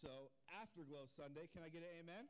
[0.00, 1.44] also Afterglow Sunday.
[1.52, 2.24] Can I get an amen?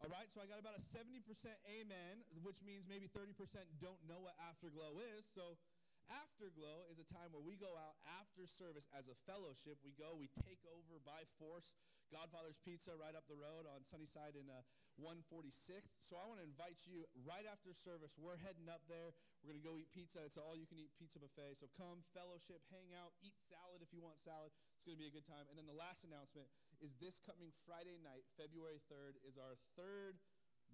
[0.00, 1.20] All right, so I got about a 70%
[1.68, 3.36] amen, which means maybe 30%
[3.76, 5.28] don't know what Afterglow is.
[5.28, 5.60] So
[6.08, 9.76] Afterglow is a time where we go out after service as a fellowship.
[9.84, 11.76] We go, we take over by force
[12.08, 14.64] Godfather's Pizza right up the road on Sunnyside in uh,
[14.98, 15.90] 146th.
[15.98, 18.14] So I want to invite you right after service.
[18.14, 19.14] We're heading up there.
[19.42, 20.22] We're going to go eat pizza.
[20.22, 21.58] It's all you can eat pizza buffet.
[21.58, 24.54] So come, fellowship, hang out, eat salad if you want salad.
[24.76, 25.46] It's going to be a good time.
[25.50, 26.46] And then the last announcement
[26.78, 30.18] is this coming Friday night, February 3rd, is our third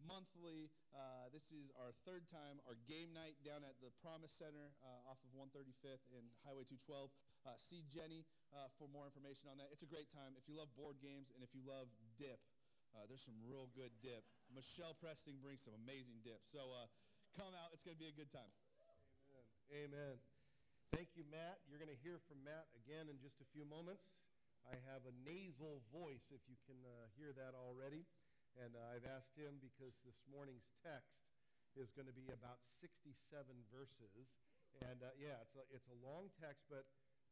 [0.07, 0.73] monthly.
[0.91, 5.11] Uh, this is our third time, our game night down at the Promise Center uh,
[5.11, 7.11] off of 135th and Highway 212.
[7.47, 9.73] Uh, see Jenny uh, for more information on that.
[9.73, 10.37] It's a great time.
[10.37, 12.41] If you love board games and if you love dip,
[12.95, 14.27] uh, there's some real good dip.
[14.51, 16.43] Michelle Preston brings some amazing dip.
[16.47, 16.87] So uh,
[17.39, 17.71] come out.
[17.71, 18.51] It's going to be a good time.
[19.71, 19.95] Amen.
[19.95, 20.15] Amen.
[20.91, 21.63] Thank you, Matt.
[21.71, 24.11] You're going to hear from Matt again in just a few moments.
[24.67, 26.79] I have a nasal voice, if you can
[27.17, 28.05] hear that already.
[28.59, 31.15] And uh, I've asked him because this morning's text
[31.79, 33.15] is going to be about 67
[33.71, 34.27] verses.
[34.83, 36.87] And uh, yeah, it's a, it's a long text, but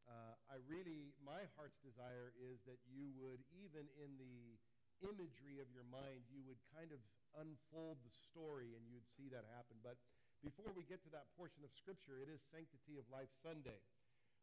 [0.07, 4.57] uh, I really, my heart's desire is that you would, even in the
[5.03, 6.99] imagery of your mind, you would kind of
[7.37, 9.79] unfold the story and you'd see that happen.
[9.79, 9.99] But
[10.43, 13.79] before we get to that portion of Scripture, it is Sanctity of Life Sunday.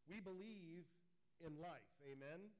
[0.05, 0.85] We believe
[1.43, 2.53] in life, amen?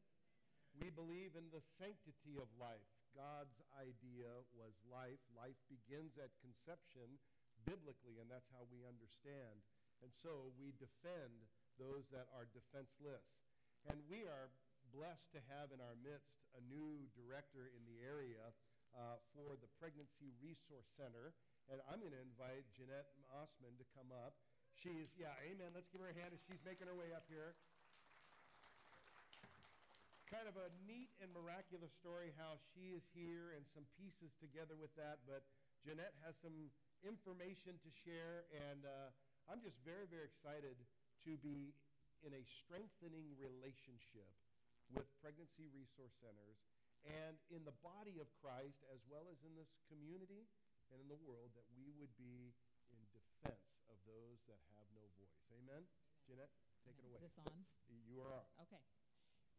[0.77, 2.85] We believe in the sanctity of life.
[3.17, 5.21] God's idea was life.
[5.33, 7.17] Life begins at conception
[7.65, 9.65] biblically, and that's how we understand.
[10.05, 11.49] And so we defend
[11.81, 13.25] those that are defenseless.
[13.89, 14.53] And we are
[14.93, 18.51] blessed to have in our midst a new director in the area
[18.95, 21.35] uh, for the Pregnancy Resource Center.
[21.67, 24.33] And I'm going to invite Jeanette Osman to come up.
[24.79, 25.75] She's, yeah, amen.
[25.75, 27.57] Let's give her a hand as she's making her way up here
[30.27, 34.75] kind of a neat and miraculous story how she is here and some pieces together
[34.75, 35.23] with that.
[35.23, 35.47] But
[35.87, 36.67] Jeanette has some
[37.07, 39.07] information to share, and uh,
[39.47, 40.75] I'm just very, very excited
[41.23, 41.71] to be
[42.27, 44.27] in a strengthening relationship
[44.93, 46.59] with pregnancy resource centers
[47.05, 50.47] and in the body of Christ, as well as in this community
[50.91, 52.51] and in the world, that we would be
[52.91, 55.39] in defense of those that have no voice.
[55.55, 55.83] Amen?
[55.83, 55.83] Amen.
[56.27, 56.53] Jeanette,
[56.83, 57.03] take Amen.
[57.03, 57.19] it away.
[57.23, 57.59] Is this on?
[58.11, 58.47] You are on.
[58.67, 58.83] Okay.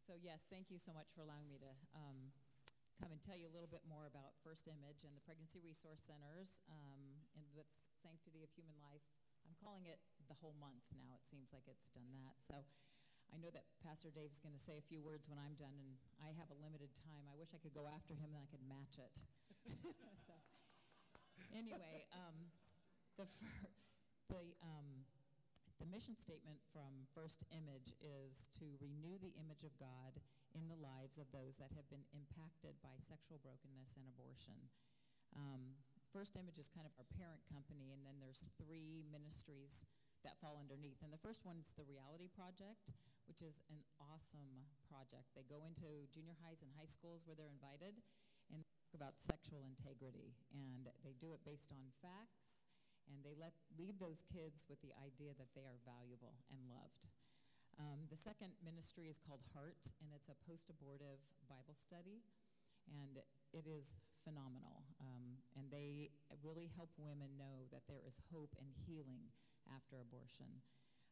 [0.05, 2.33] So, yes, thank you so much for allowing me to um,
[2.97, 6.01] come and tell you a little bit more about First Image and the Pregnancy Resource
[6.01, 7.01] Centers um,
[7.37, 9.05] and the Sanctity of Human Life.
[9.45, 11.13] I'm calling it the whole month now.
[11.17, 12.37] It seems like it's done that.
[12.41, 12.65] So,
[13.29, 15.91] I know that Pastor Dave's going to say a few words when I'm done, and
[16.19, 17.29] I have a limited time.
[17.29, 19.15] I wish I could go after him and I could match it.
[20.27, 20.33] so,
[21.53, 22.35] anyway, um,
[23.15, 23.25] the,
[24.33, 25.05] the um,
[25.79, 30.19] the mission statement from First Image is to renew the image of God
[30.51, 34.59] in the lives of those that have been impacted by sexual brokenness and abortion.
[35.39, 35.79] Um,
[36.11, 39.87] First Image is kind of our parent company, and then there's three ministries
[40.27, 40.99] that fall underneath.
[40.99, 42.91] And the first one is the Reality Project,
[43.29, 45.29] which is an awesome project.
[45.37, 47.93] They go into junior highs and high schools where they're invited
[48.49, 50.33] and talk about sexual integrity.
[50.49, 52.65] And they do it based on facts
[53.09, 57.09] and they let leave those kids with the idea that they are valuable and loved.
[57.81, 62.21] Um, the second ministry is called Heart, and it's a post-abortive Bible study,
[62.91, 63.17] and
[63.55, 64.83] it is phenomenal.
[64.99, 66.11] Um, and they
[66.43, 69.31] really help women know that there is hope and healing
[69.71, 70.59] after abortion.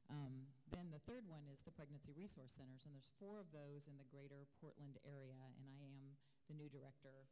[0.08, 3.92] Um, then the third one is the Pregnancy Resource Centers, and there's four of those
[3.92, 6.16] in the greater Portland area, and I am
[6.48, 7.28] the new director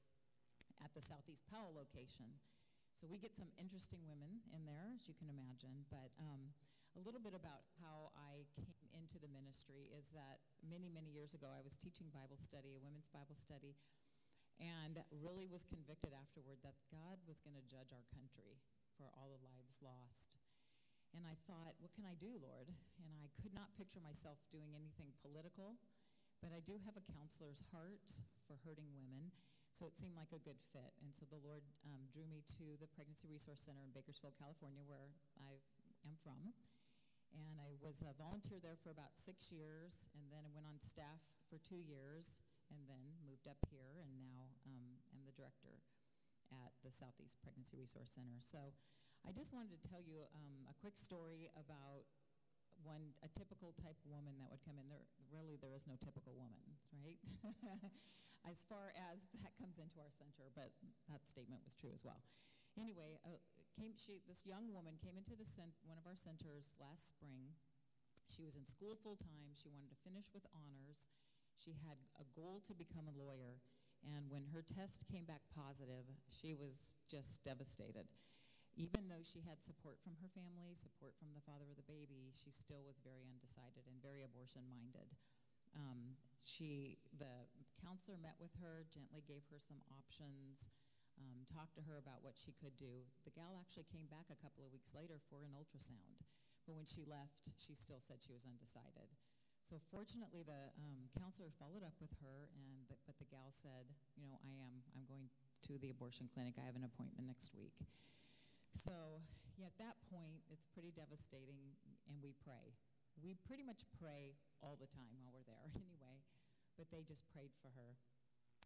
[0.84, 2.28] at the Southeast Powell location.
[2.96, 5.84] So we get some interesting women in there, as you can imagine.
[5.92, 6.52] But um,
[6.96, 11.36] a little bit about how I came into the ministry is that many, many years
[11.36, 13.76] ago, I was teaching Bible study, a women's Bible study,
[14.64, 18.64] and really was convicted afterward that God was going to judge our country
[18.96, 20.40] for all the lives lost.
[21.16, 22.68] And I thought, what can I do, Lord?
[23.00, 25.80] And I could not picture myself doing anything political,
[26.44, 28.04] but I do have a counselor's heart
[28.44, 29.32] for hurting women.
[29.72, 30.92] So it seemed like a good fit.
[31.04, 34.84] And so the Lord um, drew me to the Pregnancy Resource Center in Bakersfield, California,
[34.84, 35.56] where I
[36.04, 36.52] am from.
[37.36, 40.80] And I was a volunteer there for about six years, and then I went on
[40.80, 41.20] staff
[41.52, 42.40] for two years,
[42.72, 45.84] and then moved up here, and now um, am the director
[46.56, 48.40] at the Southeast Pregnancy Resource Center.
[48.40, 48.72] So
[49.26, 52.06] I just wanted to tell you um, a quick story about
[52.86, 54.86] one a typical type woman that would come in.
[54.86, 55.02] There
[55.34, 56.62] really there is no typical woman
[56.94, 57.18] right?
[58.46, 60.70] As far as that comes into our center but
[61.10, 62.22] that statement was true as well.
[62.78, 63.42] Anyway uh,
[63.74, 67.50] came she this young woman came into the cent- one of our centers last spring.
[68.30, 71.10] She was in school full time she wanted to finish with honors.
[71.58, 73.64] She had a goal to become a lawyer,
[74.04, 78.12] and when her test came back positive, she was just devastated.
[78.76, 82.36] Even though she had support from her family, support from the father of the baby,
[82.36, 85.08] she still was very undecided and very abortion minded.
[85.76, 87.48] Um, she, the
[87.80, 90.72] counselor met with her, gently gave her some options,
[91.16, 93.08] um, talked to her about what she could do.
[93.24, 96.20] The gal actually came back a couple of weeks later for an ultrasound,
[96.68, 99.08] but when she left, she still said she was undecided.
[99.64, 103.90] So fortunately, the um, counselor followed up with her, and the, but the gal said,
[104.14, 104.84] you know, I am.
[104.94, 105.26] I'm going
[105.66, 106.54] to the abortion clinic.
[106.62, 107.74] I have an appointment next week.
[108.76, 109.24] So
[109.56, 111.80] yeah, at that point, it's pretty devastating,
[112.12, 112.76] and we pray.
[113.24, 116.20] We pretty much pray all the time while we're there, anyway.
[116.76, 117.96] But they just prayed for her.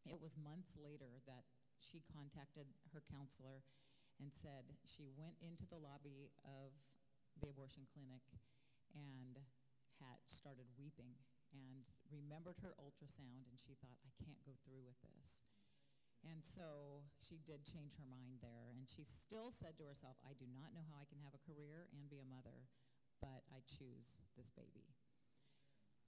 [0.09, 1.45] It was months later that
[1.77, 3.61] she contacted her counselor
[4.17, 6.73] and said she went into the lobby of
[7.37, 8.25] the abortion clinic
[8.97, 9.37] and
[10.01, 11.13] had started weeping
[11.53, 15.45] and remembered her ultrasound and she thought I can't go through with this.
[16.27, 18.75] And so she did change her mind there.
[18.75, 21.45] And she still said to herself, I do not know how I can have a
[21.47, 22.67] career and be a mother,
[23.23, 24.83] but I choose this baby.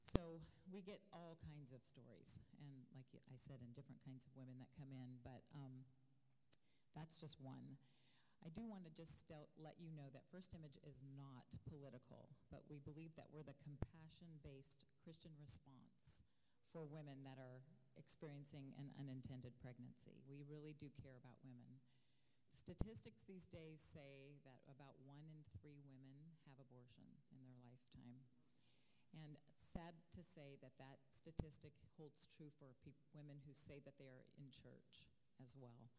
[0.03, 4.35] So we get all kinds of stories, and like I said, in different kinds of
[4.35, 5.85] women that come in, but um,
[6.97, 7.77] that's just one.
[8.41, 9.29] I do want to just
[9.61, 13.55] let you know that First Image is not political, but we believe that we're the
[13.61, 16.25] compassion based Christian response
[16.73, 17.61] for women that are
[18.01, 20.17] experiencing an unintended pregnancy.
[20.25, 21.77] We really do care about women.
[22.57, 28.25] Statistics these days say that about one in three women have abortion in their lifetime.
[29.13, 34.01] And sad to say that that statistic holds true for pe- women who say that
[34.01, 35.05] they are in church
[35.43, 35.93] as well.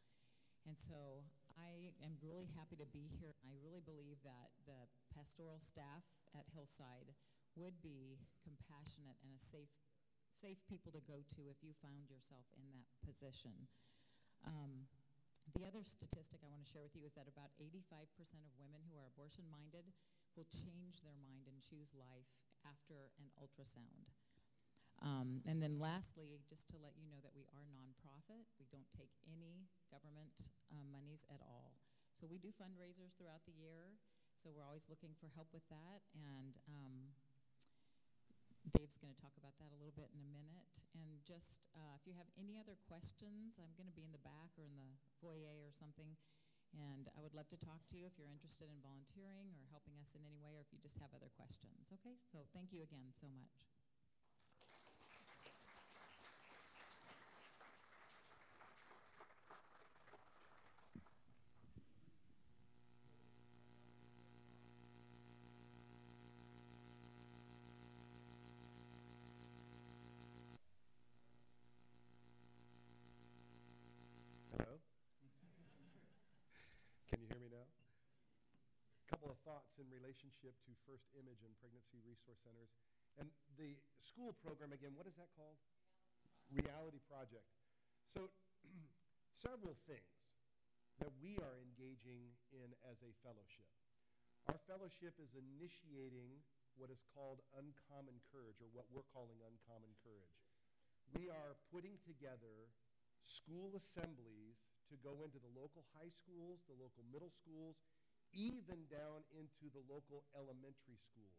[0.67, 1.27] And so
[1.59, 3.35] I am really happy to be here.
[3.43, 7.13] I really believe that the pastoral staff at Hillside
[7.59, 9.75] would be compassionate and a safe
[10.33, 13.69] safe people to go to if you found yourself in that position.
[14.43, 14.89] Um,
[15.55, 18.09] the other statistic I want to share with you is that about 85%
[18.47, 19.85] of women who are abortion minded
[20.39, 22.31] will change their mind and choose life
[22.65, 24.09] after an ultrasound.
[25.03, 28.47] Um, and then lastly, just to let you know that we are nonprofit.
[28.63, 31.75] We don't take any government um, monies at all.
[32.15, 33.99] So we do fundraisers throughout the year.
[34.39, 36.07] So we're always looking for help with that.
[36.15, 37.11] And um,
[39.13, 40.73] going to talk about that a little bit in a minute.
[40.97, 44.25] And just uh, if you have any other questions, I'm going to be in the
[44.25, 46.17] back or in the foyer or something.
[46.73, 50.01] And I would love to talk to you if you're interested in volunteering or helping
[50.01, 51.93] us in any way, or if you just have other questions.
[51.93, 52.17] Okay?
[52.25, 53.69] So thank you again so much.
[79.73, 82.69] Thoughts in relationship to First Image and Pregnancy Resource Centers.
[83.17, 83.73] And the
[84.05, 85.57] school program, again, what is that called?
[86.53, 87.49] Reality Project.
[88.13, 88.29] So,
[89.41, 90.13] several things
[91.01, 93.65] that we are engaging in as a fellowship.
[94.53, 96.45] Our fellowship is initiating
[96.77, 100.37] what is called Uncommon Courage, or what we're calling Uncommon Courage.
[101.17, 102.69] We are putting together
[103.25, 104.61] school assemblies
[104.93, 107.81] to go into the local high schools, the local middle schools,
[108.33, 111.39] even down into the local elementary schools.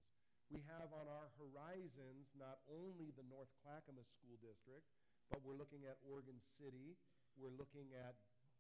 [0.54, 4.86] We have on our horizons not only the North Clackamas School District,
[5.34, 6.94] but we're looking at Oregon City,
[7.40, 8.14] we're looking at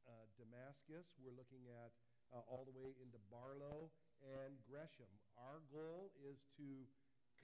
[0.09, 1.93] uh, Damascus, we're looking at
[2.33, 3.93] uh, all the way into Barlow
[4.25, 5.11] and Gresham.
[5.37, 6.87] Our goal is to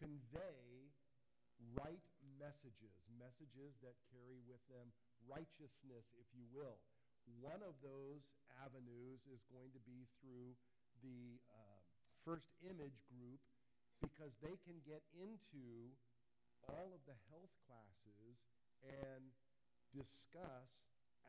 [0.01, 0.89] convey
[1.75, 2.01] right
[2.39, 4.89] messages, messages that carry with them
[5.27, 6.79] righteousness, if you will.
[7.43, 8.25] One of those
[8.63, 10.57] avenues is going to be through
[11.03, 11.79] the uh,
[12.23, 13.39] First Image group
[13.99, 15.91] because they can get into
[16.67, 18.39] all of the health classes
[18.85, 19.23] and
[19.91, 20.69] discuss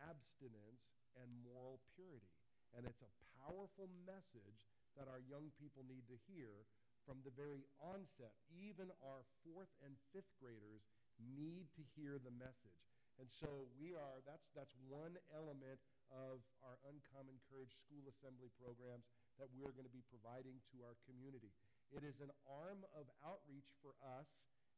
[0.06, 0.84] abstinence
[1.18, 2.30] and moral purity.
[2.76, 3.12] And it's a
[3.42, 6.66] powerful message that our young people need to hear
[7.08, 8.36] from the very onset.
[8.54, 10.86] Even our fourth and fifth graders
[11.18, 12.84] need to hear the message.
[13.18, 19.04] And so we are, that's, that's one element of our Uncommon Courage school assembly programs
[19.40, 21.50] that we're going to be providing to our community.
[21.90, 24.28] It is an arm of outreach for us.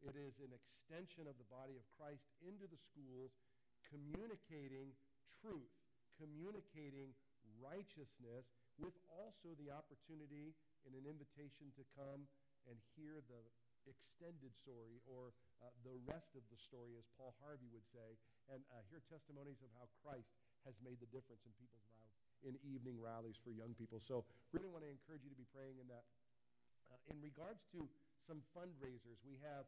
[0.01, 3.35] It is an extension of the body of Christ into the schools,
[3.91, 4.95] communicating
[5.43, 5.75] truth,
[6.17, 7.13] communicating
[7.59, 8.47] righteousness,
[8.81, 10.55] with also the opportunity
[10.89, 12.25] and an invitation to come
[12.71, 13.43] and hear the
[13.85, 18.15] extended story or uh, the rest of the story, as Paul Harvey would say,
[18.47, 20.31] and uh, hear testimonies of how Christ
[20.63, 24.03] has made the difference in people's lives in evening rallies for young people.
[24.03, 26.05] So, really want to encourage you to be praying in that.
[26.91, 27.87] Uh, in regards to
[28.29, 29.65] some fundraisers, we have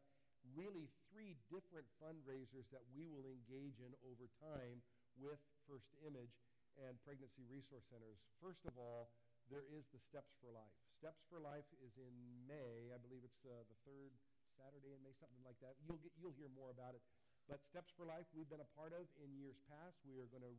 [0.52, 4.84] really three different fundraisers that we will engage in over time
[5.16, 6.36] with First Image
[6.76, 8.20] and Pregnancy Resource Centers.
[8.42, 9.08] First of all,
[9.48, 10.74] there is the Steps for Life.
[11.00, 12.14] Steps for Life is in
[12.44, 12.92] May.
[12.92, 14.12] I believe it's uh, the third
[14.56, 15.76] Saturday in May, something like that.
[15.84, 17.02] You'll, get, you'll hear more about it.
[17.44, 20.00] But Steps for Life, we've been a part of in years past.
[20.08, 20.56] We are going to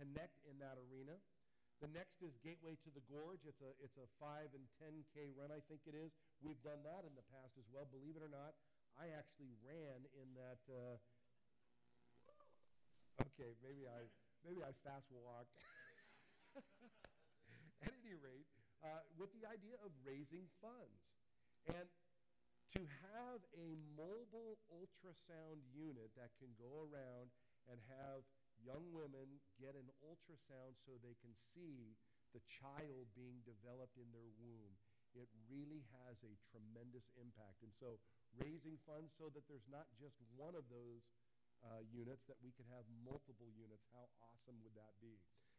[0.00, 1.20] reconnect in that arena.
[1.84, 3.44] The next is Gateway to the Gorge.
[3.44, 6.12] It's a, it's a 5 and 10K run, I think it is.
[6.40, 7.88] We've done that in the past as well.
[7.88, 8.52] Believe it or not,
[9.00, 10.60] I actually ran in that.
[10.68, 10.96] Uh,
[13.32, 14.08] okay, maybe I,
[14.44, 15.52] maybe I fast walked.
[17.80, 18.48] At any rate,
[18.84, 21.00] uh, with the idea of raising funds.
[21.64, 21.88] And
[22.76, 27.32] to have a mobile ultrasound unit that can go around
[27.72, 28.20] and have
[28.64, 31.96] young women get an ultrasound so they can see
[32.32, 34.74] the child being developed in their womb.
[35.18, 37.66] It really has a tremendous impact.
[37.66, 37.98] And so
[38.38, 41.02] raising funds so that there's not just one of those
[41.66, 43.84] uh, units, that we could have multiple units.
[43.90, 45.18] How awesome would that be?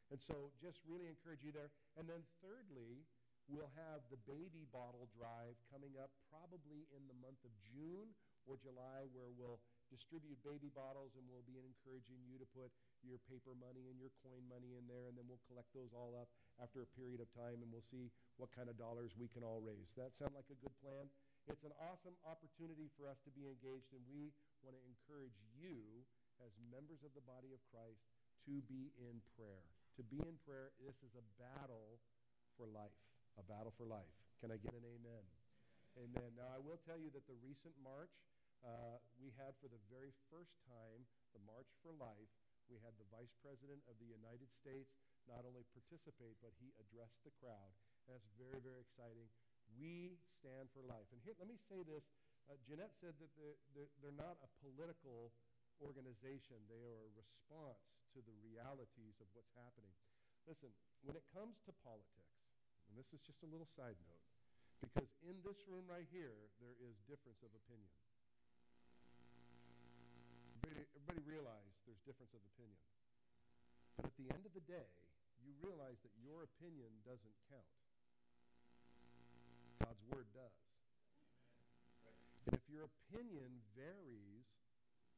[0.10, 1.72] And so just really encourage you there.
[2.00, 3.04] And then thirdly,
[3.52, 8.16] we'll have the baby bottle drive coming up probably in the month of June
[8.48, 9.60] or July where we'll
[9.92, 12.72] distribute baby bottles and we'll be encouraging you to put
[13.04, 16.16] your paper money and your coin money in there, and then we'll collect those all
[16.16, 16.32] up
[16.64, 19.60] after a period of time, and we'll see what kind of dollars we can all
[19.60, 19.90] raise.
[20.00, 21.10] That sound like a good plan?
[21.50, 24.30] It's an awesome opportunity for us to be engaged, and we
[24.62, 26.06] want to encourage you
[26.46, 28.06] as members of the body of Christ
[28.46, 29.66] to be in prayer.
[29.98, 31.98] To be in prayer, this is a battle
[32.58, 32.94] for life,
[33.38, 34.10] a battle for life.
[34.42, 35.26] Can I get an amen?
[35.98, 36.32] Amen.
[36.38, 38.14] Now, I will tell you that the recent march
[38.62, 42.30] uh, we had for the very first time the March for Life
[42.72, 44.96] we had the Vice President of the United States
[45.28, 47.76] not only participate, but he addressed the crowd.
[48.08, 49.28] That's very, very exciting.
[49.76, 51.06] We stand for life.
[51.12, 52.08] And here, let me say this.
[52.48, 53.32] Uh, Jeanette said that
[53.76, 55.36] they're not a political
[55.84, 56.64] organization.
[56.72, 57.84] They are a response
[58.16, 59.92] to the realities of what's happening.
[60.48, 60.72] Listen,
[61.04, 62.40] when it comes to politics,
[62.88, 64.26] and this is just a little side note,
[64.80, 67.92] because in this room right here, there is difference of opinion.
[71.12, 72.80] Everybody, there's difference of opinion.
[74.00, 74.88] But at the end of the day,
[75.44, 77.76] you realize that your opinion doesn't count.
[79.84, 80.56] God's word does.
[82.48, 84.48] And if your opinion varies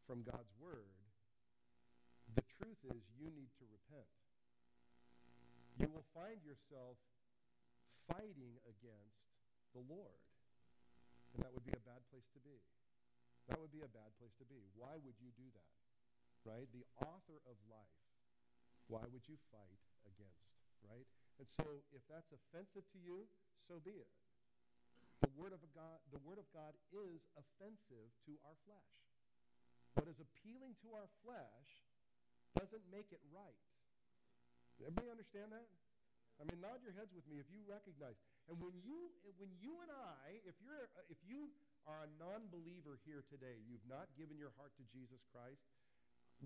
[0.09, 0.97] from God's word,
[2.33, 4.09] the truth is you need to repent.
[5.77, 6.97] You will find yourself
[8.09, 9.21] fighting against
[9.77, 10.25] the Lord.
[11.37, 12.57] And that would be a bad place to be.
[13.45, 14.65] That would be a bad place to be.
[14.73, 15.82] Why would you do that?
[16.43, 16.67] Right?
[16.71, 17.99] The author of life.
[18.91, 20.43] Why would you fight against,
[20.83, 21.07] right?
[21.39, 23.25] And so if that's offensive to you,
[23.65, 24.11] so be it.
[25.23, 28.93] The word of God, the word of God is offensive to our flesh.
[29.95, 31.69] What is appealing to our flesh
[32.59, 33.63] doesn't make it right.
[34.83, 35.63] Everybody understand that?
[36.41, 38.17] I mean, nod your heads with me if you recognize.
[38.51, 41.47] And when you, when you and I, if you're, if you
[41.87, 45.63] are a non-believer here today, you've not given your heart to Jesus Christ,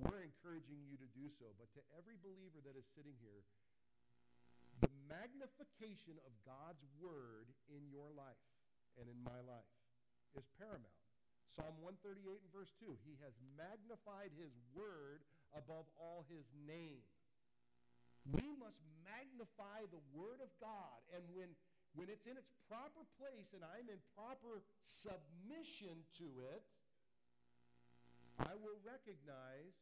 [0.06, 1.50] we're encouraging you to do so.
[1.58, 3.42] But to every believer that is sitting here,
[4.77, 8.46] the magnification of God's word in your life
[9.01, 9.74] and in my life
[10.38, 11.01] is paramount.
[11.58, 15.25] Psalm 138 and verse 2, he has magnified his word
[15.58, 17.01] above all his name.
[18.30, 21.00] We must magnify the word of God.
[21.16, 21.50] And when,
[21.98, 26.62] when it's in its proper place and I'm in proper submission to it,
[28.38, 29.74] I will recognize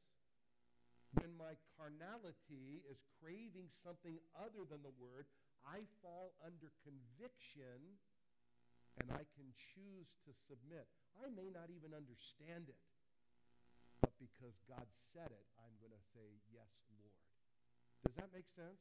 [1.22, 5.27] when my carnality is craving something other than the word,
[5.63, 8.00] I fall under conviction
[9.01, 10.88] and I can choose to submit.
[11.19, 12.84] I may not even understand it,
[14.00, 17.15] but because God said it, I'm going to say, Yes, Lord.
[18.03, 18.79] Does that make sense?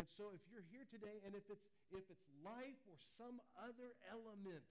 [0.00, 3.92] And so if you're here today and if it's, if it's life or some other
[4.08, 4.64] element,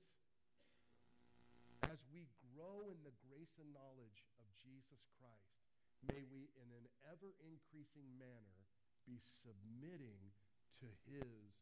[1.90, 5.51] as we grow in the grace and knowledge of Jesus Christ,
[6.06, 8.58] may we, in an ever increasing manner,
[9.06, 10.22] be submitting
[10.82, 11.54] to his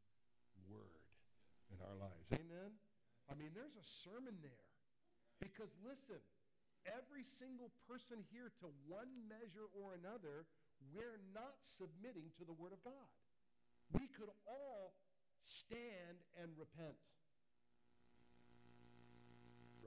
[0.67, 1.03] word
[1.72, 2.27] in our lives.
[2.31, 2.75] Amen?
[3.29, 4.67] I mean, there's a sermon there.
[5.39, 6.19] Because listen,
[6.84, 10.48] every single person here, to one measure or another,
[10.91, 13.08] we're not submitting to the word of God.
[13.91, 14.93] We could all
[15.43, 17.00] stand and repent.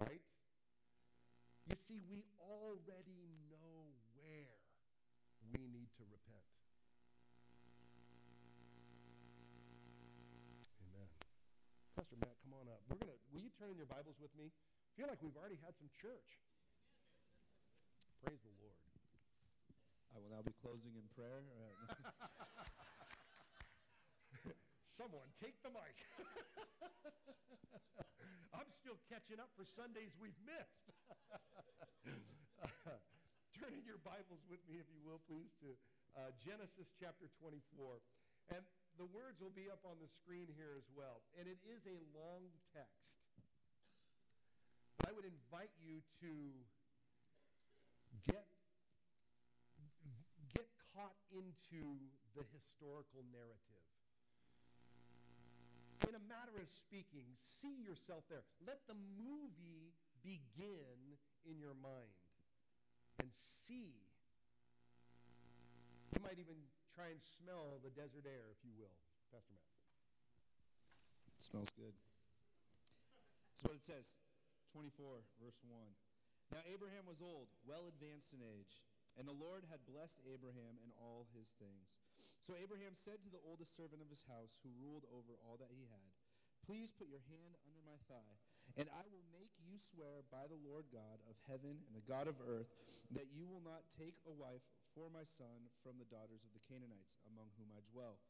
[0.00, 0.24] Right?
[1.68, 3.51] You see, we already know
[5.92, 6.40] need to repent.
[10.88, 11.04] Amen.
[11.92, 12.80] Pastor Matt, come on up.
[12.88, 13.20] We're gonna.
[13.28, 14.48] Will you turn in your Bibles with me?
[14.48, 16.40] I feel like we've already had some church.
[18.24, 18.80] Praise the Lord.
[20.16, 21.44] I will now be closing in prayer.
[24.96, 25.96] Someone take the mic.
[28.56, 30.92] I'm still catching up for Sundays we've missed.
[33.60, 35.76] Turn in your Bibles with me, if you will, please, to
[36.16, 38.00] uh, Genesis chapter 24.
[38.56, 38.64] And
[38.96, 41.20] the words will be up on the screen here as well.
[41.36, 43.12] And it is a long text.
[44.96, 46.32] But I would invite you to
[48.24, 48.48] get
[50.56, 52.00] get caught into
[52.32, 53.84] the historical narrative.
[56.08, 58.44] In a matter of speaking, see yourself there.
[58.64, 59.92] Let the movie
[60.24, 62.21] begin in your mind
[63.20, 63.28] and
[63.66, 63.96] see.
[66.12, 66.56] You might even
[66.92, 68.92] try and smell the desert air, if you will.
[69.32, 69.72] Pastor Matt.
[71.36, 71.96] It smells good.
[73.52, 74.16] That's what it says.
[74.72, 75.76] 24, verse 1.
[76.52, 78.84] Now Abraham was old, well advanced in age,
[79.16, 82.00] and the Lord had blessed Abraham in all his things.
[82.44, 85.72] So Abraham said to the oldest servant of his house, who ruled over all that
[85.72, 86.12] he had,
[86.68, 88.36] Please put your hand under my thigh,
[88.80, 92.28] and I will make you swear by the Lord God of heaven and the God
[92.28, 92.72] of earth
[93.12, 94.64] that you will not take a wife
[94.96, 98.20] for my son from the daughters of the Canaanites among whom I dwell,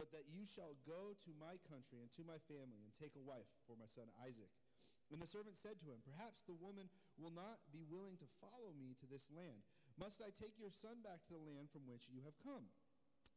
[0.00, 3.24] but that you shall go to my country and to my family and take a
[3.24, 4.52] wife for my son Isaac.
[5.10, 6.86] And the servant said to him, Perhaps the woman
[7.18, 9.58] will not be willing to follow me to this land.
[9.98, 12.62] Must I take your son back to the land from which you have come?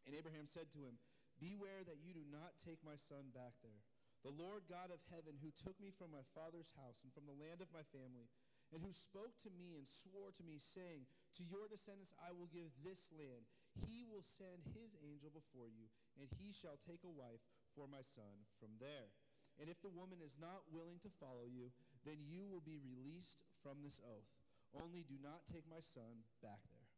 [0.05, 1.01] And Abraham said to him,
[1.41, 3.81] Beware that you do not take my son back there.
[4.23, 7.35] The Lord God of heaven, who took me from my father's house and from the
[7.35, 8.31] land of my family,
[8.71, 11.03] and who spoke to me and swore to me, saying,
[11.37, 13.43] To your descendants I will give this land.
[13.83, 17.43] He will send his angel before you, and he shall take a wife
[17.75, 19.11] for my son from there.
[19.59, 21.69] And if the woman is not willing to follow you,
[22.07, 24.31] then you will be released from this oath.
[24.73, 26.89] Only do not take my son back there.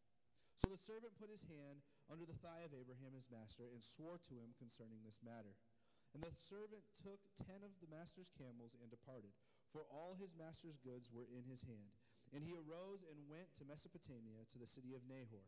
[0.56, 4.24] So the servant put his hand under the thigh of Abraham his master and swore
[4.32, 5.52] to him concerning this matter.
[6.16, 9.36] And the servant took ten of the master's camels and departed,
[9.76, 11.92] for all his master's goods were in his hand.
[12.32, 15.44] And he arose and went to Mesopotamia to the city of Nahor.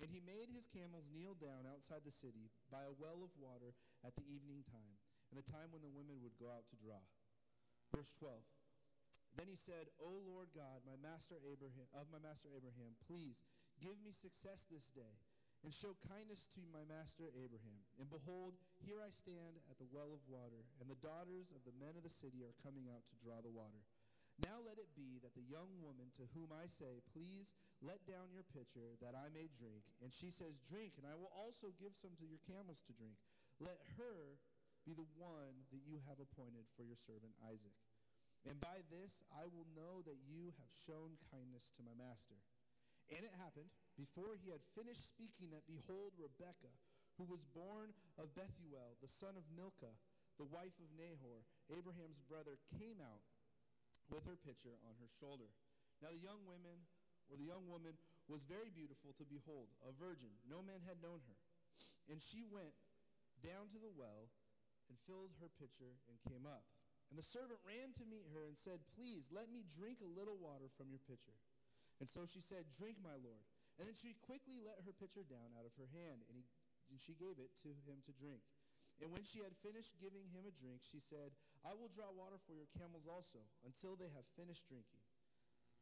[0.00, 3.76] And he made his camels kneel down outside the city by a well of water
[4.08, 4.96] at the evening time,
[5.28, 7.04] and the time when the women would go out to draw.
[7.92, 8.40] Verse 12.
[9.36, 13.44] Then he said, O Lord God, my master Abraham, of my master Abraham, please
[13.84, 15.20] give me success this day
[15.66, 17.82] and show kindness to my master Abraham.
[17.98, 18.54] And behold,
[18.86, 22.06] here I stand at the well of water, and the daughters of the men of
[22.06, 23.82] the city are coming out to draw the water.
[24.38, 27.50] Now let it be that the young woman to whom I say, Please
[27.82, 31.34] let down your pitcher, that I may drink, and she says, Drink, and I will
[31.34, 33.18] also give some to your camels to drink.
[33.58, 34.38] Let her
[34.86, 37.74] be the one that you have appointed for your servant Isaac.
[38.46, 42.38] And by this I will know that you have shown kindness to my master.
[43.10, 46.76] And it happened, before he had finished speaking, that behold, Rebekah,
[47.16, 49.96] who was born of Bethuel, the son of Milcah,
[50.36, 53.24] the wife of Nahor, Abraham's brother, came out
[54.12, 55.48] with her pitcher on her shoulder.
[56.04, 56.84] Now the young woman,
[57.32, 57.96] or the young woman,
[58.28, 60.30] was very beautiful to behold, a virgin.
[60.44, 61.38] No man had known her.
[62.12, 62.76] And she went
[63.40, 64.28] down to the well
[64.92, 66.68] and filled her pitcher and came up.
[67.10, 70.36] And the servant ran to meet her and said, Please, let me drink a little
[70.36, 71.34] water from your pitcher.
[72.02, 73.46] And so she said, Drink, my Lord.
[73.76, 76.44] And then she quickly let her pitcher down out of her hand, and, he,
[76.88, 78.40] and she gave it to him to drink.
[79.04, 82.40] And when she had finished giving him a drink, she said, I will draw water
[82.48, 85.04] for your camels also, until they have finished drinking.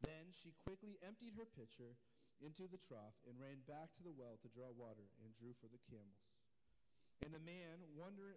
[0.03, 1.95] Then she quickly emptied her pitcher
[2.43, 5.71] into the trough and ran back to the well to draw water and drew for
[5.71, 6.35] the camels.
[7.23, 8.35] And the man, wonder,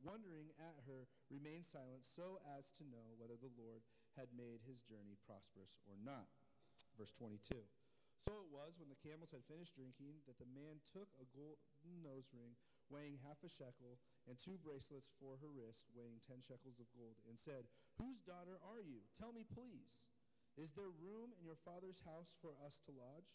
[0.00, 3.84] wondering at her, remained silent so as to know whether the Lord
[4.16, 6.32] had made his journey prosperous or not.
[6.96, 7.60] Verse 22.
[8.20, 12.02] So it was when the camels had finished drinking that the man took a golden
[12.02, 12.56] nose ring
[12.88, 13.98] weighing half a shekel
[14.30, 17.66] and two bracelets for her wrist weighing ten shekels of gold and said,
[17.98, 19.02] Whose daughter are you?
[19.14, 20.06] Tell me, please.
[20.56, 23.28] Is there room in your father's house for us to lodge?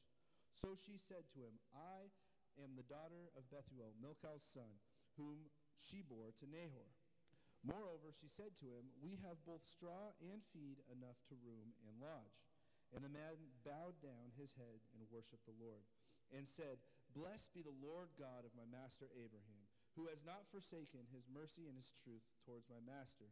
[0.57, 2.09] So she said to him, I
[2.59, 4.81] am the daughter of Bethuel, Milcah's son,
[5.15, 6.89] whom she bore to Nahor.
[7.61, 12.01] Moreover, she said to him, We have both straw and feed enough to room and
[12.01, 12.41] lodge.
[12.91, 15.83] And the man bowed down his head and worshiped the Lord,
[16.35, 16.79] and said,
[17.11, 21.67] Blessed be the Lord God of my master Abraham, who has not forsaken his mercy
[21.67, 23.27] and his truth towards my master.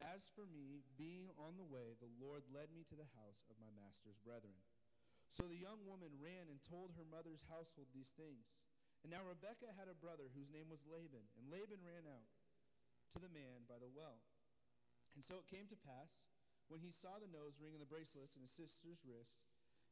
[0.00, 3.60] As for me, being on the way, the Lord led me to the house of
[3.62, 4.56] my master's brethren.
[5.30, 8.50] So the young woman ran and told her mother's household these things.
[9.06, 12.28] And now Rebekah had a brother whose name was Laban, and Laban ran out
[13.14, 14.18] to the man by the well.
[15.14, 16.26] And so it came to pass,
[16.70, 19.42] when he saw the nose ring and the bracelets in his sister's wrist,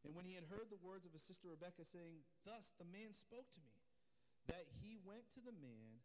[0.06, 3.10] and when he had heard the words of his sister Rebekah saying, Thus the man
[3.10, 3.82] spoke to me,
[4.46, 5.98] that he went to the man,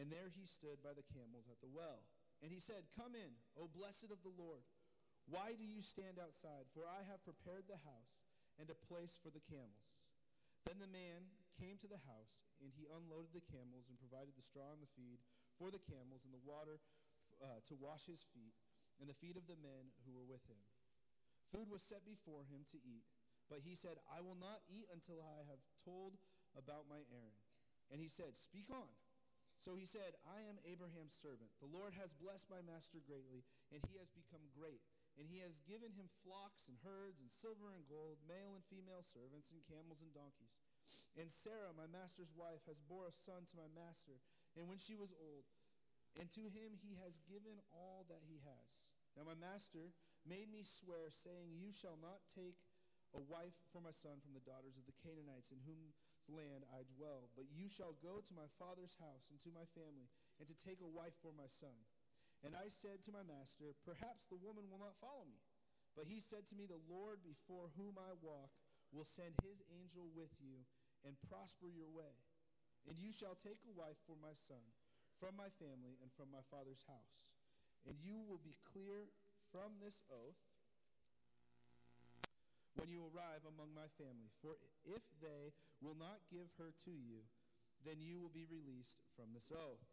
[0.00, 2.08] and there he stood by the camels at the well.
[2.40, 4.64] And he said, Come in, O blessed of the Lord.
[5.28, 6.68] Why do you stand outside?
[6.72, 8.16] For I have prepared the house
[8.56, 9.92] and a place for the camels.
[10.64, 11.28] Then the man
[11.60, 14.94] came to the house, and he unloaded the camels and provided the straw and the
[14.96, 15.20] feed
[15.60, 16.80] for the camels and the water
[17.44, 18.56] uh, to wash his feet
[19.00, 20.60] and the feet of the men who were with him.
[21.52, 23.06] Food was set before him to eat,
[23.46, 26.18] but he said, I will not eat until I have told
[26.58, 27.42] about my errand.
[27.92, 28.90] And he said, Speak on.
[29.54, 31.48] So he said, I am Abraham's servant.
[31.62, 34.82] The Lord has blessed my master greatly, and he has become great.
[35.14, 39.06] And he has given him flocks and herds and silver and gold, male and female
[39.06, 40.58] servants, and camels and donkeys.
[41.14, 44.18] And Sarah, my master's wife, has bore a son to my master,
[44.58, 45.46] and when she was old,
[46.18, 48.70] and to him he has given all that he has.
[49.18, 49.94] Now my master
[50.26, 52.58] made me swear, saying, You shall not take
[53.14, 55.94] a wife for my son from the daughters of the Canaanites in whose
[56.26, 60.10] land I dwell, but you shall go to my father's house and to my family,
[60.42, 61.76] and to take a wife for my son.
[62.42, 65.40] And I said to my master, Perhaps the woman will not follow me.
[65.94, 68.50] But he said to me, The Lord before whom I walk
[68.90, 70.66] will send his angel with you
[71.06, 72.18] and prosper your way.
[72.84, 74.60] And you shall take a wife for my son
[75.18, 77.18] from my family and from my father's house.
[77.84, 79.12] And you will be clear
[79.52, 80.40] from this oath
[82.74, 84.32] when you arrive among my family.
[84.42, 87.22] For if they will not give her to you,
[87.86, 89.84] then you will be released from this oath.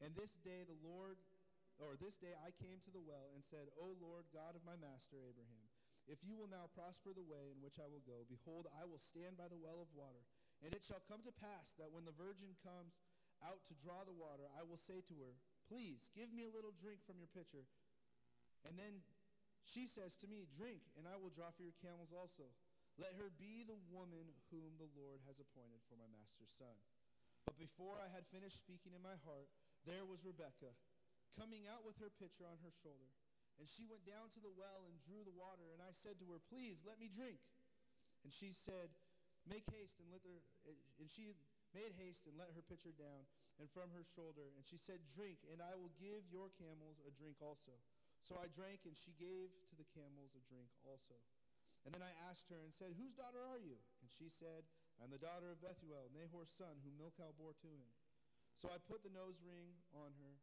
[0.00, 1.20] And this day the Lord,
[1.78, 4.76] or this day I came to the well and said, O Lord, God of my
[4.80, 5.68] master Abraham,
[6.06, 9.02] if you will now prosper the way in which I will go, behold, I will
[9.02, 10.22] stand by the well of water.
[10.62, 12.96] And it shall come to pass that when the virgin comes
[13.44, 15.32] out to draw the water, I will say to her,
[15.66, 17.66] Please give me a little drink from your pitcher.
[18.62, 19.02] And then
[19.66, 22.46] she says to me, Drink, and I will draw for your camels also.
[22.96, 26.72] Let her be the woman whom the Lord has appointed for my master's son.
[27.44, 29.52] But before I had finished speaking in my heart,
[29.84, 30.74] there was Rebekah,
[31.36, 33.10] coming out with her pitcher on her shoulder.
[33.60, 35.72] And she went down to the well and drew the water.
[35.72, 37.40] And I said to her, Please, let me drink.
[38.24, 38.92] And she said,
[39.48, 40.40] Make haste and let her.
[41.00, 41.32] And she
[41.76, 43.28] made haste and let her pitcher down
[43.60, 44.48] and from her shoulder.
[44.56, 47.76] And she said, Drink, and I will give your camels a drink also.
[48.24, 51.20] So I drank, and she gave to the camels a drink also.
[51.84, 53.76] And then I asked her and said, Whose daughter are you?
[54.00, 54.64] And she said,
[54.98, 57.92] I'm the daughter of Bethuel, Nahor's son, whom Milcah bore to him.
[58.56, 60.34] So I put the nose ring on her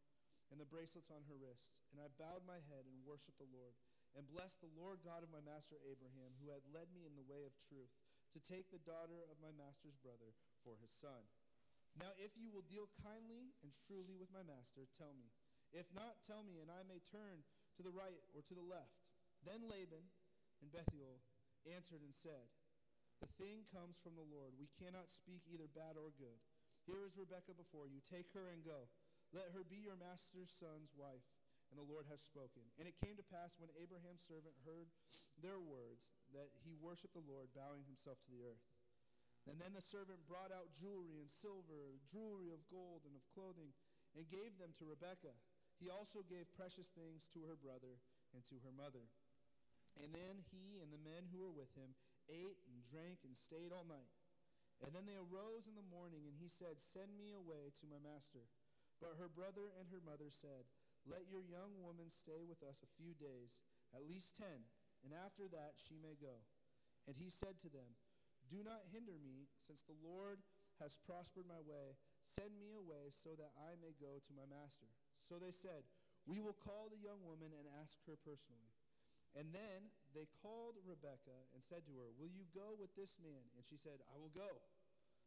[0.53, 3.73] and the bracelets on her wrists, and I bowed my head and worshiped the Lord,
[4.13, 7.25] and blessed the Lord God of my master Abraham, who had led me in the
[7.25, 7.89] way of truth,
[8.37, 10.29] to take the daughter of my master's brother
[10.63, 11.27] for his son.
[11.99, 15.29] Now, if you will deal kindly and truly with my master, tell me.
[15.69, 17.45] If not, tell me, and I may turn
[17.77, 18.97] to the right or to the left.
[19.45, 20.05] Then Laban
[20.61, 21.21] and Bethuel
[21.69, 22.49] answered and said,
[23.21, 24.57] The thing comes from the Lord.
[24.57, 26.39] We cannot speak either bad or good.
[26.89, 28.01] Here is Rebekah before you.
[28.03, 28.89] Take her and go.
[29.31, 31.25] Let her be your master's son's wife.
[31.73, 32.61] And the Lord has spoken.
[32.77, 34.93] And it came to pass when Abraham's servant heard
[35.41, 38.61] their words that he worshiped the Lord, bowing himself to the earth.
[39.49, 43.75] And then the servant brought out jewelry and silver, jewelry of gold and of clothing,
[44.15, 45.35] and gave them to Rebekah.
[45.83, 47.99] He also gave precious things to her brother
[48.31, 49.03] and to her mother.
[49.99, 51.91] And then he and the men who were with him
[52.31, 54.09] ate and drank and stayed all night.
[54.81, 57.99] And then they arose in the morning, and he said, Send me away to my
[58.01, 58.41] master.
[58.99, 60.65] But her brother and her mother said,
[61.03, 64.63] Let your young woman stay with us a few days, at least ten,
[65.03, 66.41] and after that she may go.
[67.07, 67.91] And he said to them,
[68.53, 70.37] Do not hinder me, since the Lord
[70.77, 71.97] has prospered my way.
[72.21, 74.85] Send me away so that I may go to my master.
[75.25, 75.81] So they said,
[76.29, 78.69] We will call the young woman and ask her personally.
[79.33, 83.41] And then they called Rebekah and said to her, Will you go with this man?
[83.57, 84.61] And she said, I will go.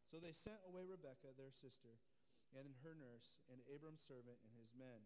[0.07, 1.91] So they sent away Rebekah, their sister,
[2.55, 5.03] and her nurse, and Abram's servant and his men.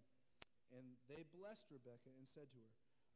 [0.76, 2.74] And they blessed Rebekah and said to her,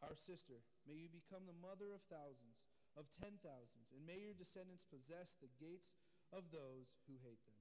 [0.09, 4.35] Our sister, may you become the mother of thousands, of ten thousands, and may your
[4.35, 5.95] descendants possess the gates
[6.31, 7.59] of those who hate them.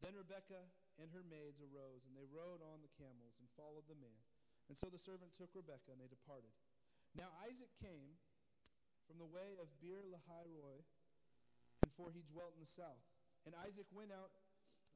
[0.00, 0.64] Then Rebekah
[0.96, 4.20] and her maids arose, and they rode on the camels and followed the man.
[4.72, 6.52] And so the servant took Rebekah, and they departed.
[7.12, 8.16] Now Isaac came
[9.04, 10.80] from the way of Beer Lahai Roi,
[11.84, 13.04] and for he dwelt in the south.
[13.44, 14.30] And Isaac went out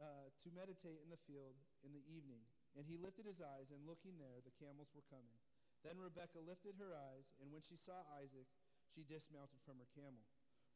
[0.01, 2.41] uh, to meditate in the field in the evening.
[2.79, 5.39] And he lifted his eyes, and looking there, the camels were coming.
[5.85, 8.49] Then Rebekah lifted her eyes, and when she saw Isaac,
[8.95, 10.23] she dismounted from her camel.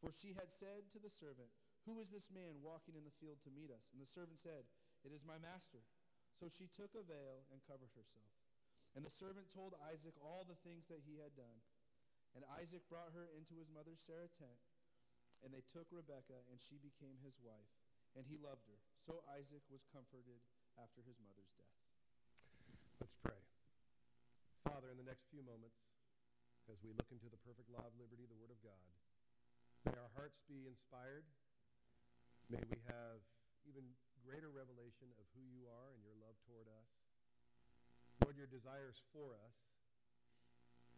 [0.02, 1.50] For she had said to the servant,
[1.86, 3.90] Who is this man walking in the field to meet us?
[3.94, 4.66] And the servant said,
[5.06, 5.82] It is my master.
[6.38, 8.30] So she took a veil and covered herself.
[8.94, 11.58] And the servant told Isaac all the things that he had done.
[12.38, 14.60] And Isaac brought her into his mother Sarah's tent,
[15.42, 17.72] and they took Rebekah, and she became his wife.
[18.14, 18.78] And he loved her.
[19.02, 20.42] So Isaac was comforted
[20.78, 21.74] after his mother's death.
[23.02, 23.42] Let's pray.
[24.66, 25.78] Father, in the next few moments,
[26.68, 28.84] as we look into the perfect law of liberty, the Word of God,
[29.88, 31.24] may our hearts be inspired.
[32.52, 33.20] May we have
[33.64, 33.84] even
[34.24, 36.90] greater revelation of who you are and your love toward us.
[38.24, 39.56] Lord, your desires for us.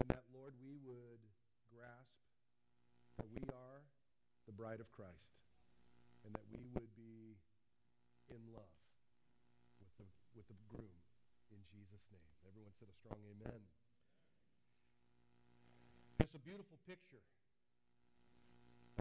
[0.03, 1.23] And that, Lord, we would
[1.71, 2.19] grasp
[3.23, 3.87] that we are
[4.51, 5.39] the bride of Christ
[6.27, 7.39] and that we would be
[8.33, 8.79] in love
[9.79, 10.99] with the, with the groom
[11.55, 12.31] in Jesus' name.
[12.49, 13.61] Everyone said a strong amen.
[16.31, 17.27] It's a beautiful picture.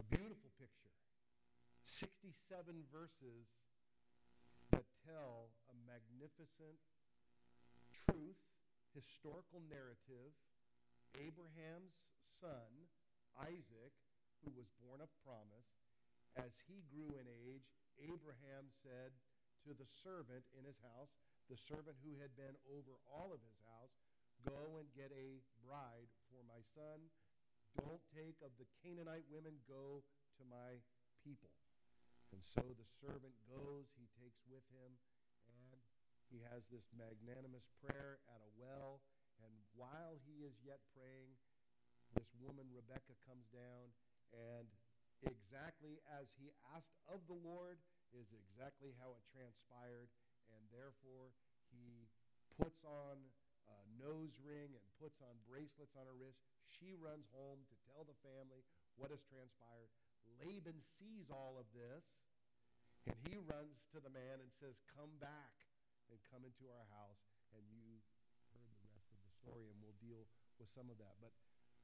[0.02, 0.90] A beautiful picture.
[1.86, 2.34] 67
[2.90, 3.46] verses
[4.74, 6.74] that tell a magnificent
[8.02, 8.42] truth,
[8.98, 10.34] historical narrative.
[11.22, 11.94] Abraham's
[12.42, 12.66] son,
[13.38, 13.94] Isaac,
[14.42, 15.70] who was born of promise,
[16.34, 17.70] as he grew in age,
[18.02, 19.14] Abraham said
[19.62, 21.14] to the servant in his house,
[21.46, 23.94] the servant who had been over all of his house,
[24.48, 27.12] Go and get a bride for my son.
[27.78, 30.02] Don't take of the Canaanite women, go
[30.38, 30.82] to my
[31.22, 31.52] people.
[32.34, 34.94] And so the servant goes, he takes with him,
[35.46, 35.78] and
[36.30, 39.02] he has this magnanimous prayer at a well.
[39.42, 41.34] And while he is yet praying,
[42.14, 43.94] this woman, Rebecca, comes down,
[44.34, 44.66] and
[45.22, 47.78] exactly as he asked of the Lord
[48.14, 50.10] is exactly how it transpired.
[50.54, 51.30] And therefore,
[51.70, 52.10] he
[52.58, 53.22] puts on
[53.70, 56.42] a nose ring and puts on bracelets on her wrist.
[56.78, 58.62] She runs home to tell the family
[58.94, 59.90] what has transpired.
[60.38, 62.06] Laban sees all of this,
[63.08, 65.56] and he runs to the man and says, Come back
[66.08, 67.22] and come into our house.
[67.50, 67.98] And you
[68.54, 70.22] heard the rest of the story, and we'll deal
[70.62, 71.18] with some of that.
[71.18, 71.34] But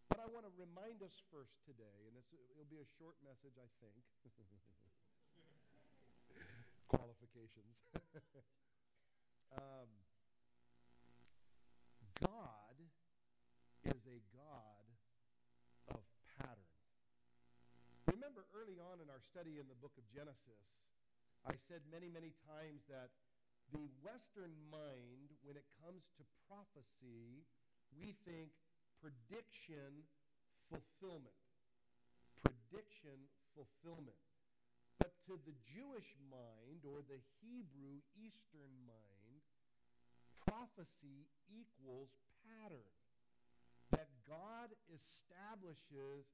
[0.08, 3.66] what I want to remind us first today, and it'll be a short message, I
[3.82, 3.98] think.
[6.92, 7.74] Qualifications.
[9.58, 9.90] um,
[12.22, 12.78] God
[13.84, 14.86] is a God
[15.90, 16.00] of
[16.38, 16.70] pattern.
[18.08, 20.58] Remember early on in our study in the book of Genesis,
[21.46, 23.14] I said many, many times that
[23.70, 27.46] the Western mind, when it comes to prophecy,
[27.94, 28.50] we think
[28.98, 30.02] prediction,
[30.66, 31.38] fulfillment.
[32.42, 33.14] Prediction,
[33.54, 34.18] fulfillment.
[34.98, 39.46] But to the Jewish mind or the Hebrew Eastern mind,
[40.42, 42.10] prophecy equals
[42.42, 42.90] pattern.
[43.94, 46.26] That God establishes